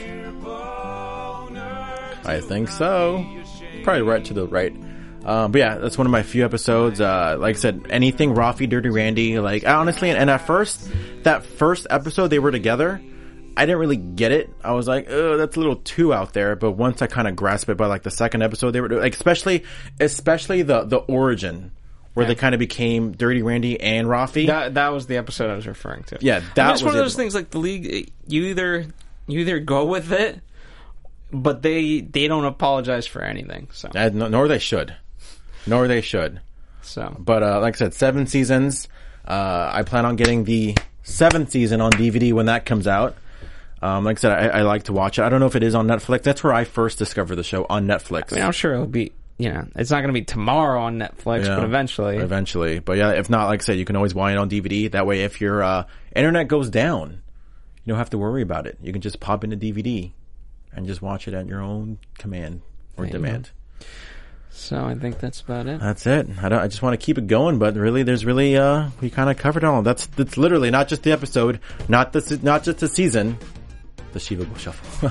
I 2.25 2.41
think 2.41 2.69
so. 2.69 3.25
Probably 3.83 4.03
right 4.03 4.25
to 4.25 4.35
the 4.35 4.47
right. 4.47 4.75
Um, 5.25 5.53
but 5.53 5.59
yeah, 5.59 5.79
that's 5.79 5.97
one 5.97 6.07
of 6.07 6.11
my 6.11 6.23
few 6.23 6.45
episodes. 6.45 7.01
Uh, 7.01 7.37
like 7.39 7.57
I 7.57 7.59
said, 7.59 7.87
anything 7.91 8.35
Rafi, 8.35 8.69
Dirty 8.69 8.91
Randy. 8.91 9.39
Like 9.39 9.67
honestly, 9.67 10.11
and, 10.11 10.19
and 10.19 10.31
at 10.31 10.39
first, 10.39 10.89
that 11.23 11.45
first 11.45 11.87
episode 11.91 12.29
they 12.29 12.39
were 12.39 12.51
together, 12.51 13.01
I 13.57 13.67
didn't 13.67 13.79
really 13.79 13.97
get 13.97 14.33
it. 14.33 14.51
I 14.65 14.73
was 14.73 14.89
like, 14.89 15.07
oh, 15.11 15.37
that's 15.37 15.57
a 15.57 15.61
little 15.61 15.77
too 15.77 16.13
out 16.13 16.33
there. 16.33 16.57
But 16.57 16.73
once 16.73 17.03
I 17.03 17.07
kind 17.07 17.29
of 17.29 17.37
grasped 17.37 17.71
it 17.71 17.77
by 17.77 17.87
like 17.87 18.03
the 18.03 18.11
second 18.11 18.43
episode, 18.43 18.73
they 18.73 18.81
were 18.81 18.89
like, 18.89 19.15
especially, 19.15 19.65
especially 20.01 20.63
the 20.63 20.85
the 20.85 20.99
origin 20.99 21.73
where 22.15 22.27
they 22.27 22.35
kind 22.35 22.55
of 22.55 22.59
became 22.59 23.13
Dirty 23.13 23.43
Randy 23.43 23.81
and 23.81 24.07
Rafi. 24.07 24.47
That 24.47 24.75
that 24.75 24.89
was 24.93 25.07
the 25.07 25.17
episode 25.17 25.51
I 25.51 25.55
was 25.55 25.67
referring 25.67 26.03
to. 26.05 26.19
Yeah, 26.21 26.37
I 26.37 26.41
mean, 26.41 26.51
that 26.57 26.73
was 26.73 26.83
one 26.83 26.95
of 26.95 26.99
those 26.99 27.17
things 27.17 27.35
like 27.35 27.51
the 27.51 27.59
league. 27.59 28.13
You 28.27 28.45
either 28.47 28.87
you 29.27 29.41
either 29.41 29.61
go 29.61 29.85
with 29.87 30.13
it 30.13 30.41
but 31.33 31.63
they 31.63 32.01
they 32.01 32.29
don't 32.29 32.45
apologize 32.45 33.07
for 33.07 33.23
anything. 33.23 33.69
So 33.73 33.89
Uh, 33.95 34.11
nor 34.13 34.49
they 34.49 34.59
should. 34.59 34.95
Nor 35.67 35.89
they 35.89 36.01
should. 36.01 36.41
so 36.83 37.15
But 37.19 37.43
uh, 37.43 37.61
like 37.61 37.75
I 37.77 37.79
said, 37.79 37.95
seven 37.95 38.27
seasons. 38.27 38.89
Uh, 39.27 39.71
I 39.73 39.83
plan 39.83 40.05
on 40.05 40.17
getting 40.17 40.45
the 40.45 40.75
seventh 41.05 41.51
season 41.51 41.81
on 41.81 41.93
DVD 41.93 42.33
when 42.33 42.47
that 42.47 42.67
comes 42.67 42.87
out. 42.87 43.17
Um, 43.81 44.05
like 44.05 44.19
I 44.19 44.21
said, 44.21 44.33
I, 44.33 44.59
I 44.59 44.63
like 44.63 44.85
to 44.85 44.93
watch 44.93 45.19
it. 45.19 45.23
I 45.23 45.29
don't 45.29 45.41
know 45.41 45.47
if 45.47 45.57
it 45.57 45.63
is 45.63 45.75
on 45.75 45.87
Netflix. 45.89 46.23
That's 46.23 46.45
where 46.45 46.53
I 46.53 46.65
first 46.65 46.99
discovered 46.99 47.37
the 47.37 47.43
show 47.45 47.67
on 47.69 47.87
Netflix. 47.87 48.33
I 48.33 48.37
mean, 48.37 48.45
I'm 48.45 48.53
sure 48.53 48.75
it'll 48.75 48.87
be. 48.87 49.13
You 49.39 49.51
know, 49.53 49.67
it's 49.75 49.91
not 49.91 50.03
going 50.03 50.15
to 50.15 50.21
be 50.21 50.25
tomorrow 50.25 50.83
on 50.83 50.99
Netflix, 50.99 51.47
Yeah. 51.47 51.57
but 51.57 51.65
eventually. 51.65 52.17
Eventually, 52.19 52.79
but 52.79 52.97
yeah, 52.97 53.13
if 53.13 53.29
not, 53.29 53.47
like 53.47 53.61
I 53.63 53.65
said, 53.65 53.79
you 53.79 53.85
can 53.85 53.97
always 53.97 54.13
buy 54.13 54.31
it 54.33 54.37
on 54.39 54.49
DVD. 54.49 54.89
That 54.93 55.05
way, 55.07 55.23
if 55.23 55.41
your 55.41 55.65
uh, 55.65 55.85
internet 56.15 56.47
goes 56.47 56.71
down, 56.71 57.23
you 57.85 57.91
don't 57.91 57.99
have 57.99 58.11
to 58.11 58.19
worry 58.19 58.43
about 58.43 58.69
it. 58.69 58.79
You 58.83 58.93
can 58.93 59.01
just 59.03 59.19
pop 59.19 59.43
in 59.43 59.53
a 59.53 59.57
DVD 59.57 60.13
and 60.75 60.87
just 60.87 61.03
watch 61.03 61.29
it 61.29 61.35
at 61.35 61.47
your 61.47 61.61
own 61.61 61.99
command 62.19 62.63
or 62.97 63.05
There 63.05 63.13
demand. 63.13 63.51
So 64.51 64.85
I 64.85 64.95
think 64.95 65.19
that's 65.19 65.41
about 65.41 65.67
it. 65.67 65.81
That's 65.81 66.07
it. 66.07 66.29
I 66.43 66.49
don't. 66.51 66.61
I 66.61 66.69
just 66.69 66.83
want 66.83 66.99
to 66.99 67.05
keep 67.05 67.17
it 67.17 67.27
going, 67.27 67.59
but 67.59 67.75
really, 67.75 68.03
there's 68.03 68.25
really 68.25 68.57
uh, 68.57 68.91
we 69.01 69.09
kind 69.09 69.31
of 69.31 69.39
covered 69.39 69.65
all. 69.65 69.83
That's 69.83 70.07
that's 70.09 70.37
literally 70.37 70.71
not 70.71 70.89
just 70.89 71.03
the 71.03 71.13
episode, 71.13 71.59
not 71.89 72.13
the 72.13 72.39
not 72.43 72.63
just 72.63 72.79
the 72.79 72.89
season, 72.89 73.39
the 74.13 74.21
Shiva 74.21 74.45
Bowl 74.45 74.57
Shuffle. 74.57 75.11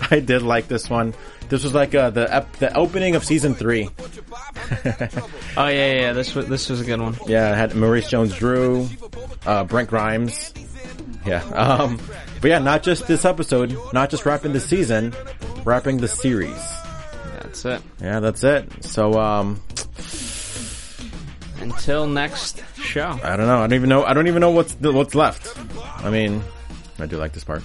I 0.10 0.20
did 0.20 0.40
like 0.40 0.68
this 0.68 0.88
one. 0.88 1.12
This 1.50 1.62
was 1.62 1.74
like 1.74 1.94
uh, 1.94 2.08
the 2.10 2.34
ep- 2.34 2.56
the 2.56 2.74
opening 2.74 3.14
of 3.14 3.24
season 3.24 3.54
three. 3.54 3.88
Oh 5.56 5.68
yeah, 5.68 5.92
yeah, 5.92 6.00
yeah. 6.00 6.12
This 6.14 6.34
was 6.34 6.48
this 6.48 6.68
was 6.68 6.80
a 6.80 6.84
good 6.84 7.00
one. 7.00 7.16
Yeah, 7.28 7.52
it 7.52 7.56
had 7.56 7.76
Maurice 7.76 8.08
Jones-Drew, 8.08 8.88
uh, 9.46 9.62
Brent 9.64 9.88
Grimes. 9.88 10.52
Yeah. 11.24 11.44
Um, 11.44 12.00
but 12.44 12.50
yeah, 12.50 12.58
not 12.58 12.82
just 12.82 13.06
this 13.06 13.24
episode, 13.24 13.74
not 13.94 14.10
just 14.10 14.26
wrapping 14.26 14.52
the 14.52 14.60
season, 14.60 15.14
wrapping 15.64 15.96
the 15.96 16.08
series. 16.08 16.62
That's 17.40 17.64
it. 17.64 17.80
Yeah, 18.02 18.20
that's 18.20 18.44
it. 18.44 18.84
So, 18.84 19.18
um, 19.18 19.62
Until 21.62 22.06
next 22.06 22.62
show. 22.76 23.18
I 23.24 23.38
don't 23.38 23.46
know. 23.46 23.60
I 23.60 23.66
don't 23.66 23.72
even 23.72 23.88
know. 23.88 24.04
I 24.04 24.12
don't 24.12 24.26
even 24.26 24.42
know 24.42 24.50
what's 24.50 24.74
what's 24.74 25.14
left. 25.14 25.58
I 26.04 26.10
mean, 26.10 26.42
I 26.98 27.06
do 27.06 27.16
like 27.16 27.32
this 27.32 27.44
part. 27.44 27.62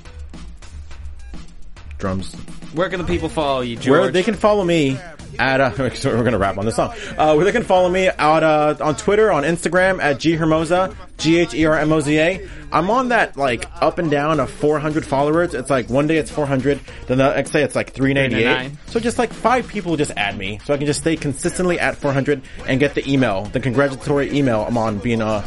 Drums. 1.98 2.34
Where 2.74 2.88
can 2.88 3.02
the 3.02 3.06
people 3.06 3.28
follow 3.28 3.60
you, 3.60 3.76
George? 3.76 4.00
Where 4.00 4.12
they 4.12 4.24
can 4.24 4.36
follow 4.36 4.64
me 4.64 4.98
at 5.38 5.62
uh, 5.62 5.72
we're 5.78 6.24
gonna 6.24 6.38
wrap 6.38 6.58
on 6.58 6.66
this 6.66 6.76
song. 6.76 6.94
Uh, 7.18 7.34
where 7.36 7.46
they 7.46 7.52
can 7.52 7.64
follow 7.64 7.90
me 7.90 8.10
out 8.18 8.44
uh, 8.44 8.76
on 8.82 8.96
Twitter, 8.96 9.32
on 9.32 9.44
Instagram 9.44 10.02
at 10.02 10.20
G 10.20 10.36
Hermoza, 10.36 10.96
G 11.18 11.40
H 11.40 11.54
E 11.54 11.66
R 11.66 11.78
M 11.78 11.92
O 11.92 12.00
Z 12.00 12.18
A. 12.18 12.48
I'm 12.72 12.90
on 12.90 13.10
that 13.10 13.36
like 13.38 13.66
up 13.82 13.98
and 14.00 14.10
down 14.12 14.40
of 14.40 14.50
400 14.50 15.06
followers. 15.06 15.54
It's 15.54 15.70
like 15.70 15.90
one 15.90 16.08
day 16.08 16.18
it's 16.18 16.30
400, 16.32 16.80
then 17.08 17.18
the 17.18 17.34
next 17.34 17.52
day 17.52 17.64
it's 17.64 17.76
like 17.76 17.92
398. 17.94 18.72
So 18.88 19.00
just 19.00 19.18
like 19.18 19.34
five 19.34 19.68
people 19.68 19.98
just 19.98 20.12
add 20.16 20.38
me, 20.38 20.60
so 20.66 20.74
I 20.74 20.78
can 20.78 20.86
just 20.86 21.00
stay 21.02 21.16
consistently 21.16 21.80
at 21.80 21.96
400 21.98 22.42
and 22.68 22.80
get 22.80 22.96
the 22.96 23.12
email, 23.12 23.46
the 23.46 23.60
congratulatory 23.60 24.36
email. 24.38 24.66
I'm 24.68 24.78
on 24.78 25.00
being 25.00 25.22
uh 25.22 25.44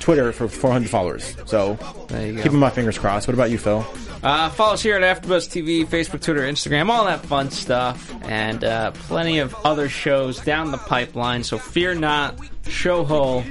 Twitter 0.00 0.32
for 0.32 0.46
400 0.48 0.88
followers. 0.88 1.34
So 1.46 1.74
There 2.08 2.26
you 2.26 2.34
go. 2.34 2.42
keeping 2.42 2.58
my 2.58 2.70
fingers 2.70 2.98
crossed. 2.98 3.26
What 3.26 3.34
about 3.34 3.50
you, 3.50 3.58
Phil? 3.58 3.84
Uh, 4.22 4.48
follow 4.50 4.74
us 4.74 4.82
here 4.82 4.96
at 4.96 5.22
AfterBuzz 5.22 5.48
TV, 5.48 5.86
Facebook, 5.86 6.22
Twitter, 6.22 6.40
Instagram, 6.40 6.88
all 6.88 7.04
that 7.04 7.24
fun 7.24 7.50
stuff, 7.50 8.14
and 8.22 8.64
uh, 8.64 8.90
plenty 8.92 9.38
of 9.38 9.54
other 9.64 9.88
shows 9.88 10.40
down 10.40 10.70
the 10.70 10.78
pipeline. 10.78 11.44
So 11.44 11.58
fear 11.58 11.94
not, 11.94 12.38
show 12.68 13.04
hole 13.04 13.44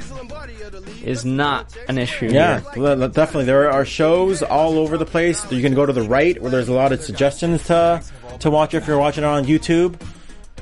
is 1.04 1.24
not 1.24 1.76
an 1.88 1.98
issue. 1.98 2.28
Yeah, 2.28 2.62
here. 2.74 2.96
definitely. 2.96 3.46
There 3.46 3.72
are 3.72 3.86
shows 3.86 4.42
all 4.42 4.78
over 4.80 4.98
the 4.98 5.06
place. 5.06 5.50
You 5.52 5.62
can 5.62 5.76
go 5.76 5.86
to 5.86 5.94
the 5.94 6.02
right 6.02 6.42
where 6.42 6.52
there's 6.52 6.70
a 6.70 6.74
lot 6.74 6.92
of 6.92 7.02
suggestions 7.02 7.64
to 7.68 8.04
to 8.40 8.52
watch 8.52 8.74
if 8.74 8.88
you're 8.88 9.00
watching 9.00 9.24
it 9.24 9.28
on 9.28 9.46
YouTube. 9.46 10.00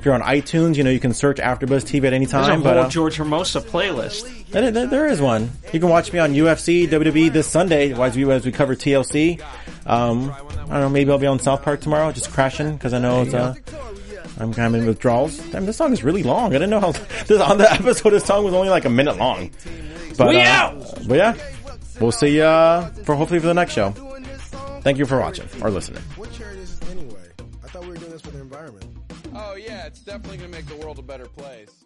If 0.04 0.08
you're 0.08 0.16
on 0.16 0.22
iTunes, 0.22 0.76
you 0.76 0.84
know 0.84 0.90
you 0.90 1.00
can 1.00 1.14
search 1.14 1.38
AfterBuzz 1.38 1.86
TV 1.86 2.04
at 2.04 2.12
any 2.12 2.26
time. 2.26 2.42
There's 2.42 2.48
a 2.48 2.52
time. 2.52 2.62
whole 2.62 2.74
But 2.74 2.78
uh, 2.78 2.90
George 2.90 3.16
Hermoza 3.16 3.62
playlist. 3.62 4.50
there, 4.50 4.70
there- 4.70 4.86
there 4.86 5.08
is 5.08 5.22
one. 5.22 5.50
You 5.72 5.80
can 5.80 5.88
watch 5.88 6.12
me 6.12 6.20
on 6.20 6.34
UFC, 6.34 6.90
WWE 6.90 7.32
this 7.32 7.48
Sunday 7.48 7.94
as 7.94 8.14
we 8.18 8.30
as 8.30 8.46
we 8.46 8.52
cover 8.52 8.76
TLC. 8.76 9.40
Um, 9.86 10.30
I 10.34 10.38
don't 10.58 10.70
know. 10.82 10.90
Maybe 10.90 11.10
I'll 11.10 11.20
be 11.20 11.26
on 11.28 11.40
South 11.40 11.62
Park 11.64 11.80
tomorrow, 11.80 12.12
just 12.12 12.30
crashing 12.34 12.74
because 12.74 12.94
I 12.94 13.00
know 13.00 13.22
it's 13.22 13.34
uh, 13.34 13.56
I'm 14.42 14.54
kind 14.54 14.76
of 14.76 14.82
in 14.82 14.88
withdrawals. 14.88 15.38
Damn, 15.52 15.66
this 15.66 15.78
song 15.78 15.94
is 15.94 16.04
really 16.04 16.24
long. 16.24 16.50
I 16.50 16.56
didn't 16.60 16.72
know 16.72 16.82
how 16.82 16.92
this 17.28 17.40
on 17.40 17.58
the 17.58 17.72
episode. 17.72 18.10
This 18.10 18.26
song 18.26 18.44
was 18.44 18.54
only 18.54 18.68
like 18.68 18.84
a 18.84 18.90
minute 18.90 19.16
long. 19.16 19.52
But, 20.18 20.28
We 20.28 20.42
uh, 20.42 20.48
out! 20.50 21.08
But 21.08 21.16
yeah, 21.18 21.34
we'll 22.02 22.12
see 22.12 22.36
you 22.36 22.44
uh, 22.44 22.90
for 23.06 23.16
hopefully 23.16 23.40
for 23.40 23.48
the 23.48 23.54
next 23.54 23.72
show. 23.72 23.92
Thank 24.82 24.98
you 24.98 25.06
for 25.06 25.18
watching 25.18 25.48
or 25.62 25.72
listening. 25.72 26.04
Oh 29.54 29.56
yeah, 29.56 29.86
it's 29.86 30.00
definitely 30.00 30.38
gonna 30.38 30.50
make 30.50 30.66
the 30.66 30.76
world 30.78 30.98
a 30.98 31.04
better 31.04 31.28
place. 31.28 31.86